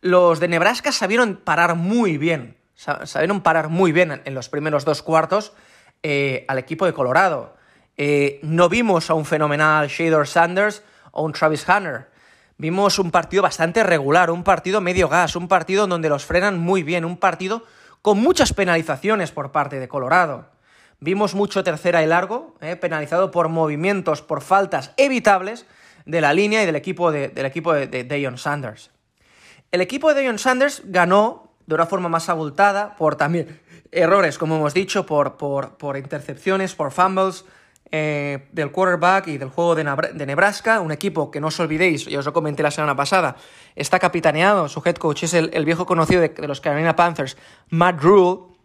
los 0.00 0.40
de 0.40 0.48
Nebraska 0.48 0.92
sabieron 0.92 1.36
parar 1.36 1.74
muy 1.74 2.16
bien, 2.16 2.56
sabieron 2.74 3.42
parar 3.42 3.68
muy 3.68 3.92
bien 3.92 4.22
en 4.24 4.34
los 4.34 4.48
primeros 4.48 4.86
dos 4.86 5.02
cuartos 5.02 5.52
eh, 6.02 6.46
al 6.48 6.58
equipo 6.58 6.86
de 6.86 6.94
Colorado. 6.94 7.54
Eh, 7.98 8.40
no 8.42 8.70
vimos 8.70 9.10
a 9.10 9.14
un 9.14 9.26
fenomenal 9.26 9.88
Shador 9.88 10.26
Sanders 10.26 10.82
o 11.12 11.22
un 11.22 11.32
Travis 11.32 11.66
Hunter. 11.68 12.08
Vimos 12.56 12.98
un 12.98 13.10
partido 13.10 13.42
bastante 13.42 13.82
regular, 13.82 14.30
un 14.30 14.42
partido 14.42 14.80
medio 14.80 15.10
gas, 15.10 15.36
un 15.36 15.48
partido 15.48 15.86
donde 15.86 16.08
los 16.08 16.24
frenan 16.24 16.58
muy 16.58 16.82
bien, 16.82 17.04
un 17.04 17.18
partido 17.18 17.64
con 18.06 18.20
muchas 18.20 18.52
penalizaciones 18.52 19.32
por 19.32 19.50
parte 19.50 19.80
de 19.80 19.88
Colorado. 19.88 20.46
Vimos 21.00 21.34
mucho 21.34 21.64
tercera 21.64 22.04
y 22.04 22.06
largo, 22.06 22.54
eh, 22.60 22.76
penalizado 22.76 23.32
por 23.32 23.48
movimientos, 23.48 24.22
por 24.22 24.42
faltas 24.42 24.92
evitables 24.96 25.66
de 26.04 26.20
la 26.20 26.32
línea 26.32 26.62
y 26.62 26.66
del 26.66 26.76
equipo 26.76 27.10
de, 27.10 27.26
del 27.26 27.46
equipo 27.46 27.74
de, 27.74 28.32
Sanders. 28.36 28.92
El 29.72 29.80
equipo 29.80 30.10
de 30.10 30.20
Deion 30.20 30.38
Sanders 30.38 30.82
ganó 30.84 31.50
de 31.66 31.74
una 31.74 31.86
forma 31.86 32.08
más 32.08 32.28
abultada 32.28 32.94
por 32.94 33.16
también 33.16 33.60
errores, 33.90 34.38
como 34.38 34.54
hemos 34.54 34.72
dicho, 34.72 35.04
por, 35.04 35.36
por, 35.36 35.76
por 35.76 35.96
intercepciones, 35.96 36.76
por 36.76 36.92
fumbles, 36.92 37.44
eh, 37.92 38.48
del 38.50 38.72
quarterback 38.72 39.28
y 39.28 39.38
del 39.38 39.48
juego 39.48 39.76
de, 39.76 39.84
Nebraska, 40.26 40.80
un 40.80 40.90
equipo 40.90 41.30
que 41.30 41.40
no 41.40 41.48
os 41.48 41.60
olvidéis, 41.60 42.06
ya 42.06 42.18
os 42.18 42.26
lo 42.26 42.32
comenté 42.32 42.62
la 42.62 42.72
semana 42.72 42.96
pasada, 42.96 43.36
está 43.76 44.00
capitaneado, 44.00 44.68
su 44.68 44.82
head 44.84 44.96
coach 44.96 45.22
es 45.22 45.34
el, 45.34 45.64
viejo 45.64 45.86
conocido 45.86 46.20
de, 46.20 46.34
los 46.48 46.60
Carolina 46.60 46.96
Panthers, 46.96 47.36
Matt 47.70 48.02
Rule, 48.02 48.56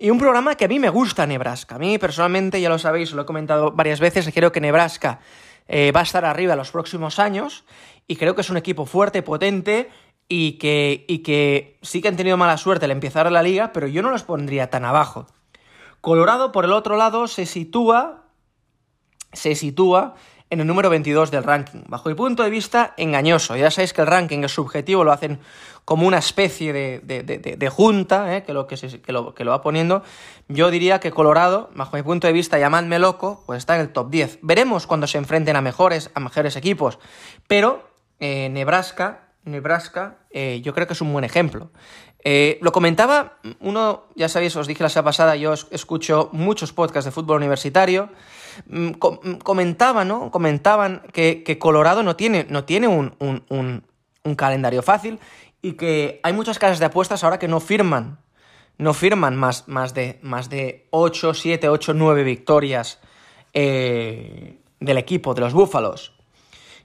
y 0.00 0.10
un 0.10 0.18
programa 0.18 0.56
que 0.56 0.64
a 0.64 0.68
mí 0.68 0.80
me 0.80 0.88
gusta 0.88 1.24
Nebraska. 1.24 1.76
A 1.76 1.78
mí 1.78 1.96
personalmente, 1.98 2.60
ya 2.60 2.68
lo 2.68 2.80
sabéis, 2.80 3.12
lo 3.12 3.22
he 3.22 3.26
comentado 3.26 3.70
varias 3.70 4.00
veces, 4.00 4.28
creo 4.34 4.50
que 4.50 4.60
Nebraska 4.60 5.20
eh, 5.68 5.92
va 5.92 6.00
a 6.00 6.02
estar 6.02 6.24
arriba 6.24 6.56
los 6.56 6.72
próximos 6.72 7.20
años 7.20 7.64
y 8.08 8.16
creo 8.16 8.34
que 8.34 8.40
es 8.40 8.50
un 8.50 8.56
equipo 8.56 8.86
fuerte, 8.86 9.22
potente 9.22 9.88
y 10.26 10.54
que, 10.54 11.04
y 11.06 11.18
que 11.18 11.78
sí 11.82 12.02
que 12.02 12.08
han 12.08 12.16
tenido 12.16 12.36
mala 12.36 12.56
suerte 12.56 12.86
al 12.86 12.90
empezar 12.90 13.30
la 13.30 13.44
liga, 13.44 13.72
pero 13.72 13.86
yo 13.86 14.02
no 14.02 14.10
los 14.10 14.24
pondría 14.24 14.68
tan 14.70 14.84
abajo. 14.84 15.28
Colorado, 16.00 16.50
por 16.50 16.64
el 16.64 16.72
otro 16.72 16.96
lado, 16.96 17.28
se 17.28 17.46
sitúa 17.46 18.21
se 19.32 19.54
sitúa 19.54 20.14
en 20.52 20.60
el 20.60 20.66
número 20.66 20.90
22 20.90 21.30
del 21.30 21.44
ranking. 21.44 21.80
Bajo 21.86 22.10
mi 22.10 22.14
punto 22.14 22.42
de 22.42 22.50
vista, 22.50 22.92
engañoso. 22.98 23.56
Ya 23.56 23.70
sabéis 23.70 23.94
que 23.94 24.02
el 24.02 24.06
ranking 24.06 24.44
es 24.44 24.52
subjetivo, 24.52 25.02
lo 25.02 25.10
hacen 25.10 25.40
como 25.86 26.06
una 26.06 26.18
especie 26.18 26.74
de, 26.74 27.68
junta 27.70 28.36
¿eh? 28.36 28.42
que, 28.42 28.52
lo, 28.52 28.66
que, 28.66 28.76
lo, 29.06 29.34
que, 29.34 29.44
lo, 29.44 29.50
va 29.50 29.62
poniendo. 29.62 30.02
Yo 30.48 30.70
diría 30.70 31.00
que 31.00 31.10
Colorado, 31.10 31.70
bajo 31.74 31.96
mi 31.96 32.02
punto 32.02 32.26
de 32.26 32.34
vista, 32.34 32.58
llamadme 32.58 32.98
loco, 32.98 33.42
pues 33.46 33.58
está 33.58 33.76
en 33.76 33.80
el 33.80 33.92
top 33.94 34.10
10. 34.10 34.40
Veremos 34.42 34.86
cuando 34.86 35.06
se 35.06 35.16
enfrenten 35.16 35.56
a 35.56 35.62
mejores, 35.62 36.10
a 36.14 36.20
mejores 36.20 36.54
equipos. 36.56 36.98
Pero 37.48 37.88
eh, 38.20 38.50
Nebraska, 38.50 39.30
Nebraska 39.44 40.18
eh, 40.30 40.60
yo 40.62 40.74
creo 40.74 40.86
que 40.86 40.92
es 40.92 41.00
un 41.00 41.14
buen 41.14 41.24
ejemplo. 41.24 41.70
lo 42.60 42.72
comentaba 42.72 43.38
uno, 43.60 44.04
ya 44.16 44.28
sabéis, 44.28 44.54
os 44.54 44.66
dije 44.66 44.82
la 44.82 44.90
semana 44.90 45.06
pasada, 45.06 45.34
yo 45.36 45.54
escucho 45.70 46.28
muchos 46.32 46.74
podcasts 46.74 47.06
de 47.06 47.10
fútbol 47.10 47.38
universitario. 47.38 48.10
Mm, 48.66 48.88
mm, 48.88 49.34
comentaban, 49.42 50.08
¿no? 50.08 50.30
Comentaban 50.30 51.02
que, 51.12 51.58
Colorado 51.58 52.02
no 52.02 52.16
tiene, 52.16 52.46
no 52.48 52.64
tiene 52.64 52.88
un, 52.88 53.84
calendario 54.36 54.82
fácil 54.82 55.18
y 55.62 55.72
que 55.72 56.20
hay 56.22 56.32
muchas 56.32 56.58
casas 56.58 56.78
de 56.78 56.86
apuestas 56.86 57.24
ahora 57.24 57.38
que 57.38 57.48
no 57.48 57.60
firman. 57.60 58.18
No 58.78 58.94
firman 58.94 59.36
más, 59.36 59.68
más, 59.68 59.94
de, 59.94 60.18
más 60.22 60.48
de 60.48 60.86
8, 60.90 61.34
7, 61.34 61.68
8, 61.68 61.94
9 61.94 62.24
victorias 62.24 62.98
eh, 63.52 64.58
del 64.80 64.98
equipo, 64.98 65.34
de 65.34 65.42
los 65.42 65.52
Búfalos. 65.52 66.14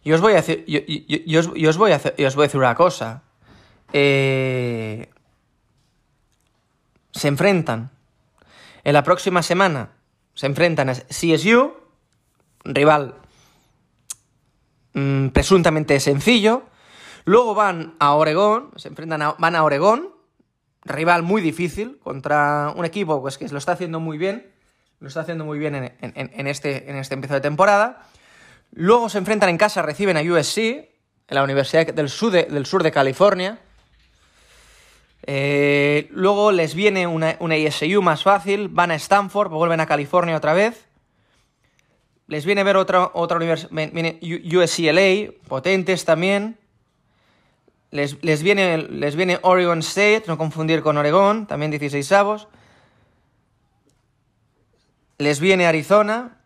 Y 0.03 0.11
os 0.11 0.21
voy 0.21 0.33
a 0.33 0.37
decir, 0.37 0.65
yo, 0.67 1.39
os, 1.39 1.77
voy 1.77 1.91
a 1.91 1.95
os 1.95 2.35
voy 2.35 2.43
a 2.43 2.47
decir 2.47 2.59
una 2.59 2.75
cosa. 2.75 3.23
Eh, 3.93 5.09
se 7.11 7.27
enfrentan 7.27 7.89
en 8.83 8.93
la 8.93 9.03
próxima 9.03 9.41
semana. 9.41 9.96
Se 10.37 10.45
enfrentan 10.45 10.87
a 10.89 10.93
CSU, 10.93 11.73
rival 12.63 13.15
mm, 14.93 15.29
presuntamente 15.29 15.99
sencillo. 15.99 16.61
Luego 17.25 17.55
van 17.55 17.95
a 17.97 18.13
Oregón, 18.13 18.69
se 18.75 18.89
enfrentan 18.89 19.33
van 19.39 19.55
a 19.55 19.63
rival 20.83 21.23
muy 21.23 21.41
difícil 21.41 21.97
contra 22.03 22.71
un 22.75 22.85
equipo 22.85 23.19
pues, 23.19 23.39
que 23.39 23.47
lo 23.47 23.57
está 23.57 23.71
haciendo 23.71 23.99
muy 23.99 24.19
bien, 24.19 24.53
lo 24.99 25.07
está 25.07 25.21
haciendo 25.21 25.43
muy 25.43 25.57
bien 25.57 25.73
en, 25.73 26.47
este, 26.47 26.87
en 26.87 26.97
este 26.97 27.15
empiezo 27.15 27.33
de 27.33 27.41
temporada. 27.41 28.07
Luego 28.73 29.09
se 29.09 29.17
enfrentan 29.17 29.49
en 29.49 29.57
casa, 29.57 29.81
reciben 29.81 30.17
a 30.17 30.21
USC, 30.21 30.57
en 30.59 30.89
la 31.29 31.43
Universidad 31.43 31.87
del 31.87 32.09
Sur 32.09 32.31
de, 32.31 32.43
del 32.43 32.67
sur 32.67 32.83
de 32.83 32.91
California. 32.91 33.59
Eh, 35.29 36.07
luego 36.11 36.53
les 36.53 36.73
viene 36.73 37.05
una, 37.05 37.57
ISU 37.57 38.01
más 38.01 38.23
fácil, 38.23 38.69
van 38.69 38.91
a 38.91 38.95
Stanford, 38.95 39.51
vuelven 39.51 39.81
a 39.81 39.85
California 39.85 40.37
otra 40.37 40.53
vez. 40.53 40.87
Les 42.27 42.45
viene 42.45 42.63
ver 42.63 42.77
otra, 42.77 43.11
otra 43.13 43.35
universidad, 43.35 43.69
viene 43.71 44.19
USCLA, 44.21 45.33
potentes 45.47 46.05
también. 46.05 46.57
Les, 47.91 48.43
viene, 48.43 48.77
les 48.77 49.15
viene 49.15 49.39
Oregon 49.41 49.79
State, 49.79 50.23
no 50.27 50.37
confundir 50.37 50.81
con 50.81 50.97
Oregón, 50.97 51.45
también 51.45 51.71
16 51.71 52.09
avos. 52.13 52.47
Les 55.17 55.39
viene 55.39 55.67
Arizona, 55.67 56.41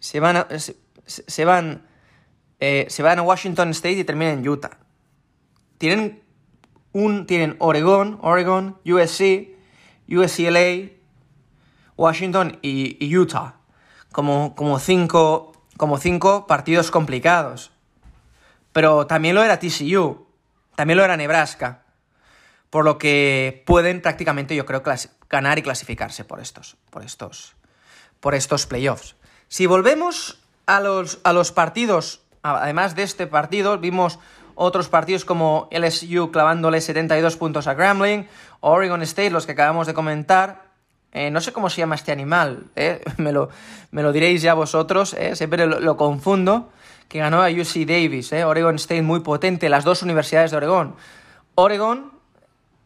se 0.00 0.18
van 0.18 0.36
a, 0.38 0.48
se, 0.58 1.44
van, 1.44 1.86
eh, 2.58 2.86
se 2.88 3.02
van 3.02 3.18
a 3.18 3.22
Washington 3.22 3.70
State 3.70 3.98
y 3.98 4.04
terminan 4.04 4.38
en 4.38 4.48
Utah. 4.48 4.78
Tienen, 5.78 6.22
un, 6.92 7.26
tienen 7.26 7.56
Oregón, 7.58 8.18
Oregon, 8.22 8.78
USC, 8.84 9.56
USCLA, 10.08 10.90
Washington 11.96 12.58
y, 12.62 13.16
Utah. 13.16 13.56
Como, 14.12 14.54
como, 14.54 14.78
cinco, 14.78 15.52
como 15.76 15.98
cinco 15.98 16.46
partidos 16.46 16.90
complicados. 16.90 17.72
Pero 18.72 19.06
también 19.06 19.34
lo 19.34 19.42
era 19.42 19.58
TCU. 19.58 20.26
También 20.74 20.96
lo 20.96 21.04
era 21.04 21.16
Nebraska. 21.16 21.82
Por 22.70 22.84
lo 22.84 22.98
que 22.98 23.62
pueden 23.66 24.00
prácticamente, 24.00 24.54
yo 24.54 24.64
creo, 24.66 24.82
ganar 25.28 25.58
y 25.58 25.62
clasificarse 25.62 26.24
por 26.24 26.40
estos, 26.40 26.76
por 26.90 27.02
estos, 27.02 27.56
por 28.20 28.34
estos 28.34 28.66
playoffs. 28.66 29.16
Si 29.48 29.66
volvemos 29.66 30.42
a 30.66 30.80
los, 30.80 31.20
a 31.24 31.32
los 31.32 31.50
partidos, 31.52 32.22
además 32.42 32.94
de 32.94 33.02
este 33.02 33.26
partido, 33.26 33.78
vimos 33.78 34.18
otros 34.60 34.88
partidos 34.88 35.24
como 35.24 35.68
LSU 35.70 36.30
clavándole 36.32 36.80
72 36.80 37.36
puntos 37.36 37.68
a 37.68 37.74
Grambling, 37.74 38.26
Oregon 38.60 39.02
State, 39.02 39.30
los 39.30 39.46
que 39.46 39.52
acabamos 39.52 39.86
de 39.86 39.94
comentar. 39.94 40.68
Eh, 41.12 41.30
no 41.30 41.40
sé 41.40 41.52
cómo 41.52 41.70
se 41.70 41.78
llama 41.78 41.94
este 41.94 42.12
animal, 42.12 42.64
eh, 42.76 43.02
me, 43.16 43.32
lo, 43.32 43.48
me, 43.92 44.02
lo, 44.02 44.12
diréis 44.12 44.42
ya 44.42 44.54
vosotros, 44.54 45.14
eh, 45.14 45.36
siempre 45.36 45.66
lo 45.66 45.96
confundo 45.96 46.70
que 47.08 47.20
ganó 47.20 47.42
a 47.42 47.48
UC 47.48 47.86
Davis, 47.86 48.32
¿eh? 48.32 48.44
Oregon 48.44 48.74
State 48.74 49.00
muy 49.02 49.20
potente, 49.20 49.68
las 49.70 49.84
dos 49.84 50.02
universidades 50.02 50.50
de 50.50 50.58
Oregon. 50.58 50.94
Oregon, 51.54 52.12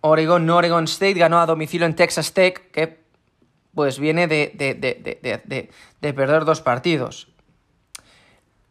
Oregon, 0.00 0.46
no 0.46 0.56
Oregon 0.58 0.84
State, 0.84 1.14
ganó 1.14 1.40
a 1.40 1.46
domicilio 1.46 1.86
en 1.86 1.96
Texas 1.96 2.32
Tech, 2.32 2.70
que 2.70 3.02
pues 3.74 3.98
viene 3.98 4.28
de, 4.28 4.52
de, 6.00 6.12
perder 6.12 6.44
dos 6.44 6.60
partidos. 6.60 7.31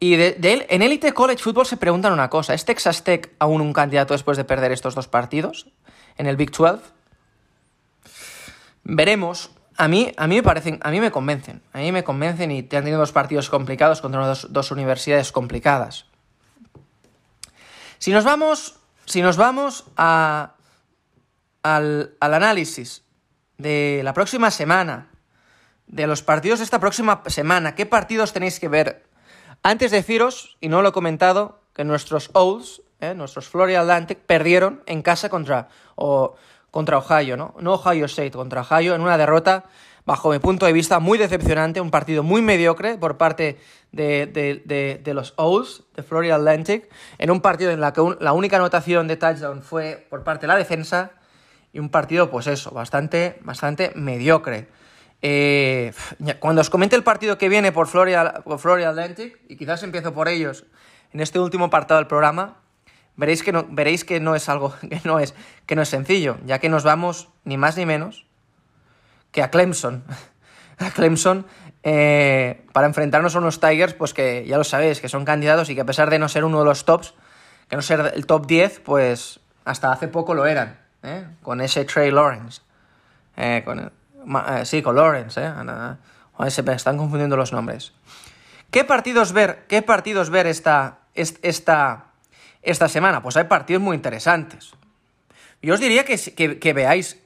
Y 0.03 0.15
de, 0.15 0.35
él, 0.41 0.65
en 0.69 0.81
Elite 0.81 1.13
College 1.13 1.43
Football 1.43 1.67
se 1.67 1.77
preguntan 1.77 2.11
una 2.11 2.27
cosa, 2.27 2.55
¿es 2.55 2.65
Texas 2.65 3.03
Tech 3.03 3.35
aún 3.37 3.61
un 3.61 3.71
candidato 3.71 4.15
después 4.15 4.35
de 4.35 4.43
perder 4.43 4.71
estos 4.71 4.95
dos 4.95 5.07
partidos 5.07 5.67
en 6.17 6.25
el 6.25 6.37
Big 6.37 6.49
12? 6.49 6.81
Veremos, 8.83 9.51
a 9.77 9.87
mí, 9.87 10.11
a 10.17 10.25
mí 10.25 10.37
me 10.37 10.41
parecen, 10.41 10.79
a 10.81 10.89
mí 10.89 10.99
me 10.99 11.11
convencen, 11.11 11.61
a 11.71 11.77
mí 11.77 11.91
me 11.91 12.03
convencen 12.03 12.49
y 12.49 12.61
han 12.61 12.67
tenido 12.67 12.97
dos 12.97 13.11
partidos 13.11 13.51
complicados 13.51 14.01
contra 14.01 14.25
dos, 14.49 14.71
universidades 14.71 15.31
complicadas. 15.31 16.07
Si 17.99 18.11
nos 18.11 18.23
vamos, 18.23 18.79
si 19.05 19.21
nos 19.21 19.37
vamos 19.37 19.85
a, 19.97 20.55
al, 21.61 22.15
al 22.19 22.33
análisis 22.33 23.03
de 23.59 24.01
la 24.03 24.15
próxima 24.15 24.49
semana, 24.49 25.09
de 25.85 26.07
los 26.07 26.23
partidos 26.23 26.57
de 26.57 26.65
esta 26.65 26.79
próxima 26.79 27.21
semana, 27.27 27.75
¿qué 27.75 27.85
partidos 27.85 28.33
tenéis 28.33 28.59
que 28.59 28.67
ver? 28.67 29.10
Antes 29.63 29.91
de 29.91 29.97
deciros, 29.97 30.57
y 30.59 30.69
no 30.69 30.81
lo 30.81 30.89
he 30.89 30.91
comentado, 30.91 31.61
que 31.73 31.83
nuestros 31.83 32.31
Owls, 32.33 32.81
eh, 32.99 33.13
nuestros 33.13 33.47
Florida 33.47 33.81
Atlantic, 33.81 34.17
perdieron 34.17 34.81
en 34.87 35.03
casa 35.03 35.29
contra, 35.29 35.67
o, 35.95 36.35
contra 36.71 36.97
Ohio, 36.97 37.37
¿no? 37.37 37.53
No 37.59 37.73
Ohio 37.75 38.05
State, 38.05 38.31
contra 38.31 38.61
Ohio, 38.61 38.95
en 38.95 39.01
una 39.01 39.19
derrota, 39.19 39.65
bajo 40.03 40.31
mi 40.31 40.39
punto 40.39 40.65
de 40.65 40.73
vista, 40.73 40.99
muy 40.99 41.19
decepcionante, 41.19 41.79
un 41.79 41.91
partido 41.91 42.23
muy 42.23 42.41
mediocre 42.41 42.97
por 42.97 43.17
parte 43.17 43.59
de, 43.91 45.11
los 45.13 45.35
Owls, 45.37 45.83
de 45.95 46.01
Florida 46.01 46.35
Atlantic, 46.35 46.89
en 47.19 47.29
un 47.29 47.39
partido 47.41 47.69
en 47.69 47.81
la 47.81 47.93
que 47.93 48.01
la 48.19 48.33
única 48.33 48.57
anotación 48.57 49.07
de 49.07 49.17
touchdown 49.17 49.61
fue 49.61 50.07
por 50.09 50.23
parte 50.23 50.47
de 50.47 50.53
la 50.53 50.57
defensa, 50.57 51.11
y 51.71 51.77
un 51.77 51.89
partido, 51.89 52.31
pues 52.31 52.47
eso, 52.47 52.71
bastante, 52.71 53.39
bastante 53.43 53.91
mediocre. 53.93 54.67
Eh, 55.21 55.93
cuando 56.39 56.61
os 56.61 56.69
comente 56.69 56.95
el 56.95 57.03
partido 57.03 57.37
que 57.37 57.49
viene 57.49 57.71
por 57.71 57.87
Florida, 57.87 58.41
Atlantic, 58.89 59.39
y 59.47 59.55
quizás 59.55 59.83
empiezo 59.83 60.13
por 60.13 60.27
ellos 60.27 60.65
en 61.13 61.19
este 61.19 61.39
último 61.39 61.65
apartado 61.65 61.99
del 61.99 62.07
programa, 62.07 62.57
veréis 63.15 63.43
que 63.43 63.51
no, 63.51 63.65
veréis 63.69 64.03
que 64.03 64.19
no 64.19 64.35
es 64.35 64.49
algo 64.49 64.73
que 64.89 65.01
no 65.03 65.19
es, 65.19 65.35
que 65.65 65.75
no 65.75 65.81
es 65.81 65.89
sencillo, 65.89 66.37
ya 66.45 66.59
que 66.59 66.69
nos 66.69 66.83
vamos 66.83 67.29
ni 67.43 67.57
más 67.57 67.77
ni 67.77 67.85
menos 67.85 68.25
que 69.31 69.43
a 69.43 69.49
Clemson. 69.49 70.03
a 70.79 70.89
Clemson 70.91 71.45
eh, 71.83 72.65
para 72.73 72.87
enfrentarnos 72.87 73.35
a 73.35 73.39
unos 73.39 73.59
Tigers, 73.59 73.93
pues 73.93 74.13
que 74.13 74.45
ya 74.45 74.57
lo 74.57 74.63
sabéis, 74.63 75.01
que 75.01 75.09
son 75.09 75.25
candidatos 75.25 75.69
y 75.69 75.75
que 75.75 75.81
a 75.81 75.85
pesar 75.85 76.09
de 76.09 76.19
no 76.19 76.29
ser 76.29 76.43
uno 76.43 76.59
de 76.59 76.65
los 76.65 76.85
tops, 76.85 77.13
que 77.69 77.75
no 77.75 77.81
ser 77.81 78.11
el 78.15 78.25
top 78.25 78.45
10, 78.45 78.81
pues 78.81 79.39
hasta 79.65 79.91
hace 79.91 80.07
poco 80.07 80.33
lo 80.33 80.45
eran, 80.45 80.79
¿eh? 81.03 81.25
con 81.41 81.61
ese 81.61 81.85
Trey 81.85 82.11
Lawrence. 82.11 82.61
Eh, 83.37 83.63
sí, 84.63 84.81
con 84.81 84.95
Lawrence, 84.95 85.41
¿eh? 85.41 85.51
se 86.49 86.61
están 86.71 86.97
confundiendo 86.97 87.37
los 87.37 87.51
nombres. 87.53 87.93
¿Qué 88.71 88.83
partidos 88.85 89.33
ver, 89.33 89.65
qué 89.67 89.81
partidos 89.81 90.29
ver 90.29 90.47
esta, 90.47 90.99
esta, 91.13 92.05
esta 92.61 92.87
semana? 92.87 93.21
Pues 93.21 93.35
hay 93.37 93.43
partidos 93.43 93.81
muy 93.81 93.95
interesantes. 93.95 94.73
Yo 95.61 95.73
os 95.73 95.79
diría 95.79 96.05
que, 96.05 96.17
que, 96.59 96.73
veáis, 96.73 97.19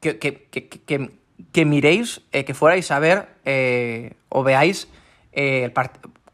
que, 0.00 0.18
que, 0.18 1.64
miréis, 1.64 2.20
eh, 2.30 2.44
que 2.44 2.54
fuerais 2.54 2.90
a 2.90 2.98
ver 2.98 3.28
eh, 3.44 4.14
o 4.28 4.44
veáis 4.44 4.88
eh, 5.32 5.64
el 5.64 5.72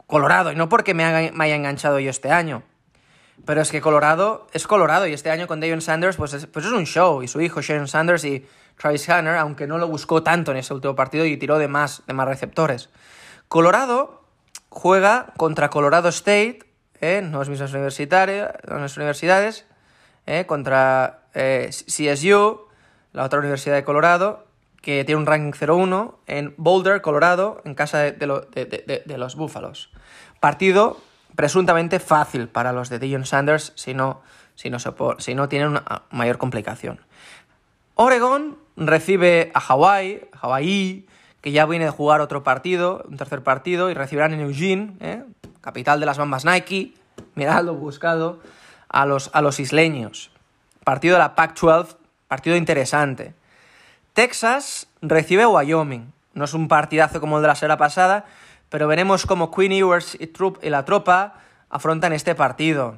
Colorado, 0.06 0.52
y 0.52 0.56
no 0.56 0.68
porque 0.68 0.92
me, 0.92 1.04
haya 1.04 1.54
enganchado 1.54 1.98
yo 1.98 2.10
este 2.10 2.30
año, 2.30 2.62
pero 3.46 3.62
es 3.62 3.70
que 3.70 3.80
Colorado 3.80 4.46
es 4.52 4.66
Colorado 4.66 5.06
y 5.06 5.14
este 5.14 5.30
año 5.30 5.46
con 5.46 5.58
Deion 5.58 5.80
Sanders 5.80 6.16
pues 6.16 6.34
es, 6.34 6.46
pues 6.46 6.66
es 6.66 6.72
un 6.72 6.84
show 6.84 7.22
y 7.22 7.28
su 7.28 7.40
hijo 7.40 7.62
Sharon 7.62 7.88
Sanders 7.88 8.24
y 8.26 8.46
Travis 8.76 9.08
Hunter, 9.08 9.36
aunque 9.36 9.66
no 9.66 9.78
lo 9.78 9.88
buscó 9.88 10.22
tanto 10.22 10.50
en 10.50 10.58
ese 10.58 10.74
último 10.74 10.94
partido 10.94 11.24
y 11.24 11.36
tiró 11.36 11.58
de 11.58 11.68
más, 11.68 12.02
de 12.06 12.14
más 12.14 12.28
receptores. 12.28 12.90
Colorado 13.48 14.22
juega 14.68 15.32
contra 15.36 15.70
Colorado 15.70 16.08
State 16.08 16.60
en 17.00 17.32
las 17.32 17.48
mismas 17.48 17.72
universidades, 17.72 19.66
eh, 20.26 20.46
contra 20.46 21.24
eh, 21.34 21.70
CSU, 21.70 22.68
la 23.12 23.24
otra 23.24 23.40
universidad 23.40 23.74
de 23.74 23.84
Colorado, 23.84 24.46
que 24.80 25.04
tiene 25.04 25.20
un 25.20 25.26
ranking 25.26 25.52
0-1, 25.52 26.14
en 26.26 26.54
Boulder, 26.56 27.02
Colorado, 27.02 27.60
en 27.64 27.74
casa 27.74 27.98
de, 27.98 29.16
los 29.16 29.36
Búfalos. 29.36 29.90
Partido 30.40 31.00
presuntamente 31.36 31.98
fácil 31.98 32.48
para 32.48 32.72
los 32.72 32.88
de 32.88 32.98
Dion 32.98 33.24
Sanders 33.24 33.72
si 33.74 33.94
no, 33.94 34.22
si 34.54 34.70
no, 34.70 34.78
si 35.18 35.34
no 35.34 35.48
tienen 35.48 35.68
una 35.68 36.02
mayor 36.10 36.38
complicación. 36.38 37.00
Oregon 37.94 38.58
recibe 38.76 39.50
a 39.54 39.60
Hawaii, 39.60 40.28
Hawaii, 40.40 41.06
que 41.40 41.52
ya 41.52 41.66
viene 41.66 41.86
de 41.86 41.90
jugar 41.90 42.20
otro 42.20 42.42
partido, 42.42 43.04
un 43.08 43.16
tercer 43.16 43.42
partido, 43.42 43.90
y 43.90 43.94
recibirán 43.94 44.32
en 44.32 44.40
Eugene, 44.40 44.94
¿eh? 45.00 45.24
capital 45.60 46.00
de 46.00 46.06
las 46.06 46.18
bambas 46.18 46.44
Nike, 46.44 46.94
miradlo, 47.34 47.74
buscado, 47.74 48.40
a 48.88 49.06
los, 49.06 49.30
a 49.32 49.42
los 49.42 49.58
isleños. 49.58 50.30
Partido 50.84 51.14
de 51.14 51.20
la 51.20 51.34
Pac-12, 51.34 51.96
partido 52.28 52.56
interesante. 52.56 53.34
Texas 54.12 54.88
recibe 55.00 55.46
Wyoming. 55.46 56.12
No 56.34 56.44
es 56.44 56.54
un 56.54 56.68
partidazo 56.68 57.20
como 57.20 57.36
el 57.36 57.42
de 57.42 57.48
la 57.48 57.54
semana 57.54 57.76
pasada, 57.76 58.24
pero 58.68 58.88
veremos 58.88 59.26
cómo 59.26 59.50
Queen 59.50 59.72
Ewers 59.72 60.16
y 60.16 60.68
la 60.70 60.84
tropa 60.84 61.34
afrontan 61.68 62.12
este 62.12 62.34
partido. 62.34 62.96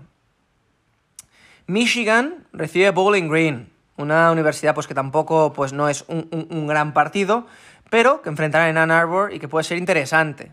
Michigan 1.67 2.47
recibe 2.53 2.91
Bowling 2.91 3.29
Green, 3.29 3.71
una 3.96 4.30
universidad 4.30 4.74
pues 4.74 4.87
que 4.87 4.94
tampoco 4.94 5.52
pues 5.52 5.72
no 5.72 5.88
es 5.88 6.04
un, 6.09 6.28
un 6.50 6.66
gran 6.66 6.92
partido, 6.92 7.46
pero 7.90 8.22
que 8.22 8.28
enfrentarán 8.28 8.68
en 8.68 8.78
Ann 8.78 8.90
Arbor 8.90 9.33
y 9.33 9.38
que 9.38 9.48
puede 9.48 9.64
ser 9.64 9.78
interesante. 9.78 10.52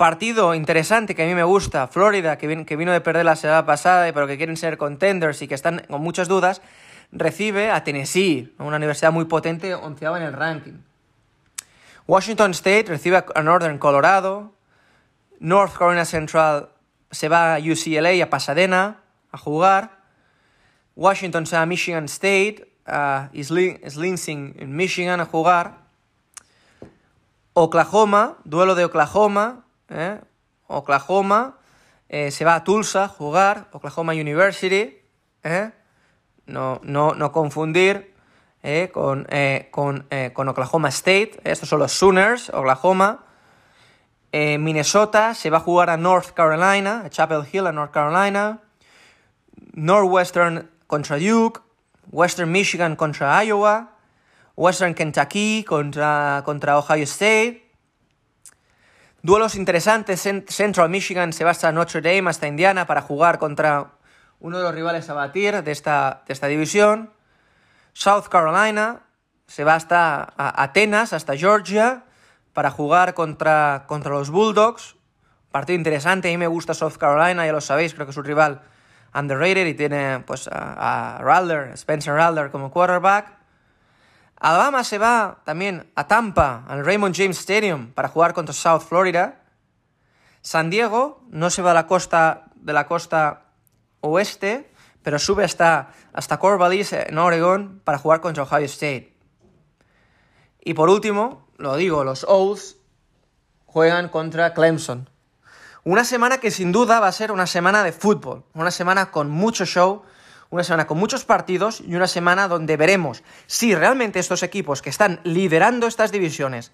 Partido 0.00 0.54
interesante 0.54 1.14
que 1.14 1.24
a 1.24 1.26
mí 1.26 1.34
me 1.34 1.42
gusta, 1.42 1.86
Florida, 1.86 2.38
que, 2.38 2.46
vino 2.46 2.90
de 2.90 3.02
perder 3.02 3.26
la 3.26 3.36
semana 3.36 3.66
pasada, 3.66 4.10
pero 4.14 4.26
que 4.26 4.38
quieren 4.38 4.56
ser 4.56 4.78
contenders 4.78 5.42
y 5.42 5.46
que 5.46 5.54
están 5.54 5.82
con 5.90 6.00
muchas 6.00 6.26
dudas, 6.26 6.62
recibe 7.12 7.70
a 7.70 7.84
Tennessee, 7.84 8.54
una 8.58 8.76
universidad 8.76 9.12
muy 9.12 9.26
potente, 9.26 9.74
onceava 9.74 10.16
en 10.16 10.22
el 10.22 10.32
ranking. 10.32 10.78
Washington 12.06 12.52
State 12.52 12.84
recibe 12.84 13.22
a 13.34 13.42
Northern 13.42 13.76
Colorado. 13.76 14.54
North 15.38 15.76
Carolina 15.76 16.06
Central 16.06 16.70
se 17.10 17.28
va 17.28 17.56
a 17.56 17.58
UCLA 17.58 18.24
a 18.24 18.30
Pasadena 18.30 19.02
a 19.32 19.36
jugar. 19.36 19.99
Washington 21.00 21.46
se 21.46 21.56
va 21.56 21.62
a 21.62 21.66
Michigan 21.66 22.04
State, 22.04 22.74
a 22.84 23.30
Slingsing 23.32 24.56
en 24.58 24.76
Michigan 24.76 25.18
a 25.20 25.24
jugar. 25.24 25.78
Oklahoma, 27.54 28.36
duelo 28.44 28.74
de 28.74 28.84
Oklahoma, 28.84 29.64
¿eh? 29.88 30.20
Oklahoma, 30.66 31.56
eh, 32.10 32.30
se 32.30 32.44
va 32.44 32.56
a 32.56 32.64
Tulsa 32.64 33.04
a 33.04 33.08
jugar, 33.08 33.68
Oklahoma 33.72 34.12
University, 34.12 34.98
¿eh? 35.42 35.70
no, 36.44 36.80
no, 36.84 37.14
no, 37.14 37.32
confundir 37.32 38.12
con, 38.92 39.26
con, 39.70 40.06
con, 40.34 40.48
Oklahoma 40.48 40.90
State, 40.90 41.40
estos 41.44 41.70
son 41.70 41.78
los 41.78 41.92
Sooners, 41.92 42.50
Oklahoma. 42.50 43.24
Minnesota 44.32 45.34
se 45.34 45.48
va 45.48 45.56
a 45.56 45.60
jugar 45.60 45.88
a 45.88 45.96
North 45.96 46.32
Carolina, 46.32 47.04
a 47.06 47.08
Chapel 47.08 47.46
Hill, 47.50 47.66
a 47.66 47.72
North 47.72 47.90
Carolina. 47.90 48.60
Northwestern 49.72 50.69
contra 50.90 51.18
Duke, 51.18 51.60
Western 52.10 52.50
Michigan 52.50 52.96
contra 52.96 53.44
Iowa, 53.44 53.92
Western 54.56 54.92
Kentucky 54.92 55.62
contra, 55.62 56.42
contra 56.44 56.76
Ohio 56.78 57.04
State. 57.04 57.70
Duelos 59.22 59.54
interesantes, 59.54 60.20
Central 60.48 60.90
Michigan 60.90 61.32
se 61.32 61.44
va 61.44 61.52
hasta 61.52 61.70
Notre 61.70 62.00
Dame, 62.00 62.28
hasta 62.28 62.48
Indiana, 62.48 62.88
para 62.88 63.02
jugar 63.02 63.38
contra 63.38 63.92
uno 64.40 64.58
de 64.58 64.64
los 64.64 64.74
rivales 64.74 65.08
a 65.08 65.14
batir 65.14 65.62
de 65.62 65.70
esta, 65.70 66.24
de 66.26 66.32
esta 66.32 66.48
división. 66.48 67.12
South 67.92 68.24
Carolina 68.28 69.02
se 69.46 69.62
va 69.62 69.76
hasta 69.76 70.34
Atenas, 70.36 71.12
hasta 71.12 71.36
Georgia, 71.36 72.04
para 72.52 72.72
jugar 72.72 73.14
contra, 73.14 73.84
contra 73.86 74.10
los 74.10 74.30
Bulldogs. 74.30 74.96
Partido 75.52 75.76
interesante, 75.78 76.28
a 76.28 76.30
mí 76.32 76.36
me 76.36 76.48
gusta 76.48 76.74
South 76.74 76.96
Carolina, 76.98 77.46
ya 77.46 77.52
lo 77.52 77.60
sabéis, 77.60 77.94
creo 77.94 78.06
que 78.06 78.10
es 78.10 78.16
un 78.16 78.24
rival 78.24 78.62
underrated 79.14 79.66
y 79.66 79.74
tiene 79.74 80.22
pues 80.26 80.48
a, 80.50 81.20
Spencer 81.74 82.14
Rattler 82.14 82.50
como 82.50 82.70
quarterback. 82.70 83.38
Alabama 84.36 84.84
se 84.84 84.98
va 84.98 85.40
también 85.44 85.90
a 85.94 86.08
Tampa, 86.08 86.64
al 86.66 86.84
Raymond 86.84 87.14
James 87.14 87.38
Stadium, 87.38 87.92
para 87.92 88.08
jugar 88.08 88.32
contra 88.32 88.54
South 88.54 88.82
Florida. 88.82 89.42
San 90.40 90.70
Diego 90.70 91.22
no 91.28 91.50
se 91.50 91.60
va 91.60 91.72
a 91.72 91.74
la 91.74 91.86
costa 91.86 92.46
de 92.54 92.72
la 92.72 92.86
costa 92.86 93.50
oeste, 94.00 94.72
pero 95.02 95.18
sube 95.18 95.44
hasta, 95.44 95.90
hasta 96.12 96.38
Corvallis, 96.38 96.92
en 96.92 97.18
Oregon, 97.18 97.80
para 97.84 97.98
jugar 97.98 98.20
contra 98.20 98.44
Ohio 98.44 98.64
State. 98.64 99.14
Y 100.62 100.74
por 100.74 100.88
último, 100.88 101.48
lo 101.58 101.76
digo, 101.76 102.04
los 102.04 102.24
Owls 102.24 102.76
juegan 103.66 104.08
contra 104.08 104.54
Clemson. 104.54 105.08
Una 105.84 106.04
semana 106.04 106.38
que 106.38 106.50
sin 106.50 106.72
duda 106.72 107.00
va 107.00 107.08
a 107.08 107.12
ser 107.12 107.32
una 107.32 107.46
semana 107.46 107.82
de 107.82 107.92
fútbol, 107.92 108.44
una 108.52 108.70
semana 108.70 109.10
con 109.10 109.30
mucho 109.30 109.64
show, 109.64 110.02
una 110.50 110.62
semana 110.62 110.86
con 110.86 110.98
muchos 110.98 111.24
partidos 111.24 111.80
y 111.80 111.94
una 111.94 112.06
semana 112.06 112.48
donde 112.48 112.76
veremos 112.76 113.22
si 113.46 113.74
realmente 113.74 114.18
estos 114.18 114.42
equipos 114.42 114.82
que 114.82 114.90
están 114.90 115.20
liderando 115.24 115.86
estas 115.86 116.12
divisiones 116.12 116.72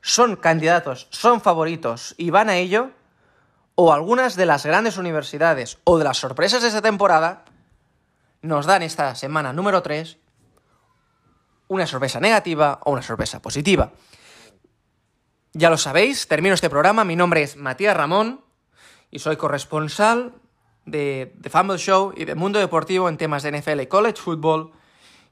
son 0.00 0.36
candidatos, 0.36 1.08
son 1.10 1.40
favoritos 1.40 2.14
y 2.16 2.30
van 2.30 2.48
a 2.48 2.56
ello, 2.56 2.92
o 3.74 3.92
algunas 3.92 4.36
de 4.36 4.46
las 4.46 4.64
grandes 4.64 4.96
universidades 4.96 5.78
o 5.84 5.98
de 5.98 6.04
las 6.04 6.16
sorpresas 6.16 6.62
de 6.62 6.68
esta 6.68 6.80
temporada 6.80 7.44
nos 8.40 8.64
dan 8.64 8.82
esta 8.82 9.14
semana 9.14 9.52
número 9.52 9.82
3 9.82 10.16
una 11.68 11.86
sorpresa 11.86 12.20
negativa 12.20 12.80
o 12.84 12.92
una 12.92 13.02
sorpresa 13.02 13.42
positiva. 13.42 13.90
Ya 15.52 15.68
lo 15.68 15.76
sabéis, 15.76 16.28
termino 16.28 16.54
este 16.54 16.70
programa, 16.70 17.04
mi 17.04 17.16
nombre 17.16 17.42
es 17.42 17.56
Matías 17.56 17.96
Ramón 17.96 18.45
y 19.16 19.18
soy 19.18 19.36
corresponsal 19.36 20.34
de, 20.84 21.34
The 21.40 21.48
Fumble 21.48 21.78
Show 21.78 22.12
y 22.14 22.26
de 22.26 22.34
Mundo 22.34 22.58
Deportivo 22.58 23.08
en 23.08 23.16
temas 23.16 23.42
de 23.42 23.58
NFL 23.58 23.80
y 23.80 23.86
College 23.86 24.20
Football. 24.20 24.72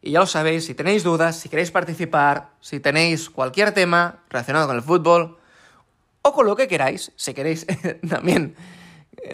Y 0.01 0.13
ya 0.13 0.21
lo 0.21 0.27
sabéis, 0.27 0.65
si 0.65 0.75
tenéis 0.75 1.05
dudas, 1.05 1.39
si 1.39 1.51
queréis 1.51 1.71
participar, 1.71 2.53
si 2.61 2.81
tenéis 2.81 3.29
cualquier 3.29 3.75
tema 3.75 4.21
relacionado 4.31 4.69
con 4.69 4.77
el 4.77 4.83
fútbol 4.83 5.37
o 6.23 6.33
con 6.33 6.47
lo 6.47 6.57
que 6.57 6.67
queráis, 6.67 7.13
si 7.17 7.35
queréis 7.35 7.67
también 8.09 8.57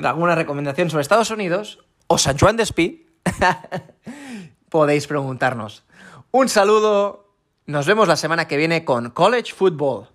alguna 0.03 0.35
recomendación 0.35 0.91
sobre 0.91 1.03
Estados 1.03 1.31
Unidos 1.31 1.79
o 2.09 2.19
San 2.19 2.37
Juan 2.37 2.57
de 2.57 2.65
Espí, 2.65 3.07
podéis 4.69 5.07
preguntarnos. 5.07 5.85
Un 6.33 6.49
saludo, 6.49 7.37
nos 7.67 7.87
vemos 7.87 8.09
la 8.09 8.17
semana 8.17 8.49
que 8.49 8.57
viene 8.57 8.85
con 8.85 9.11
College 9.11 9.53
Football. 9.55 10.09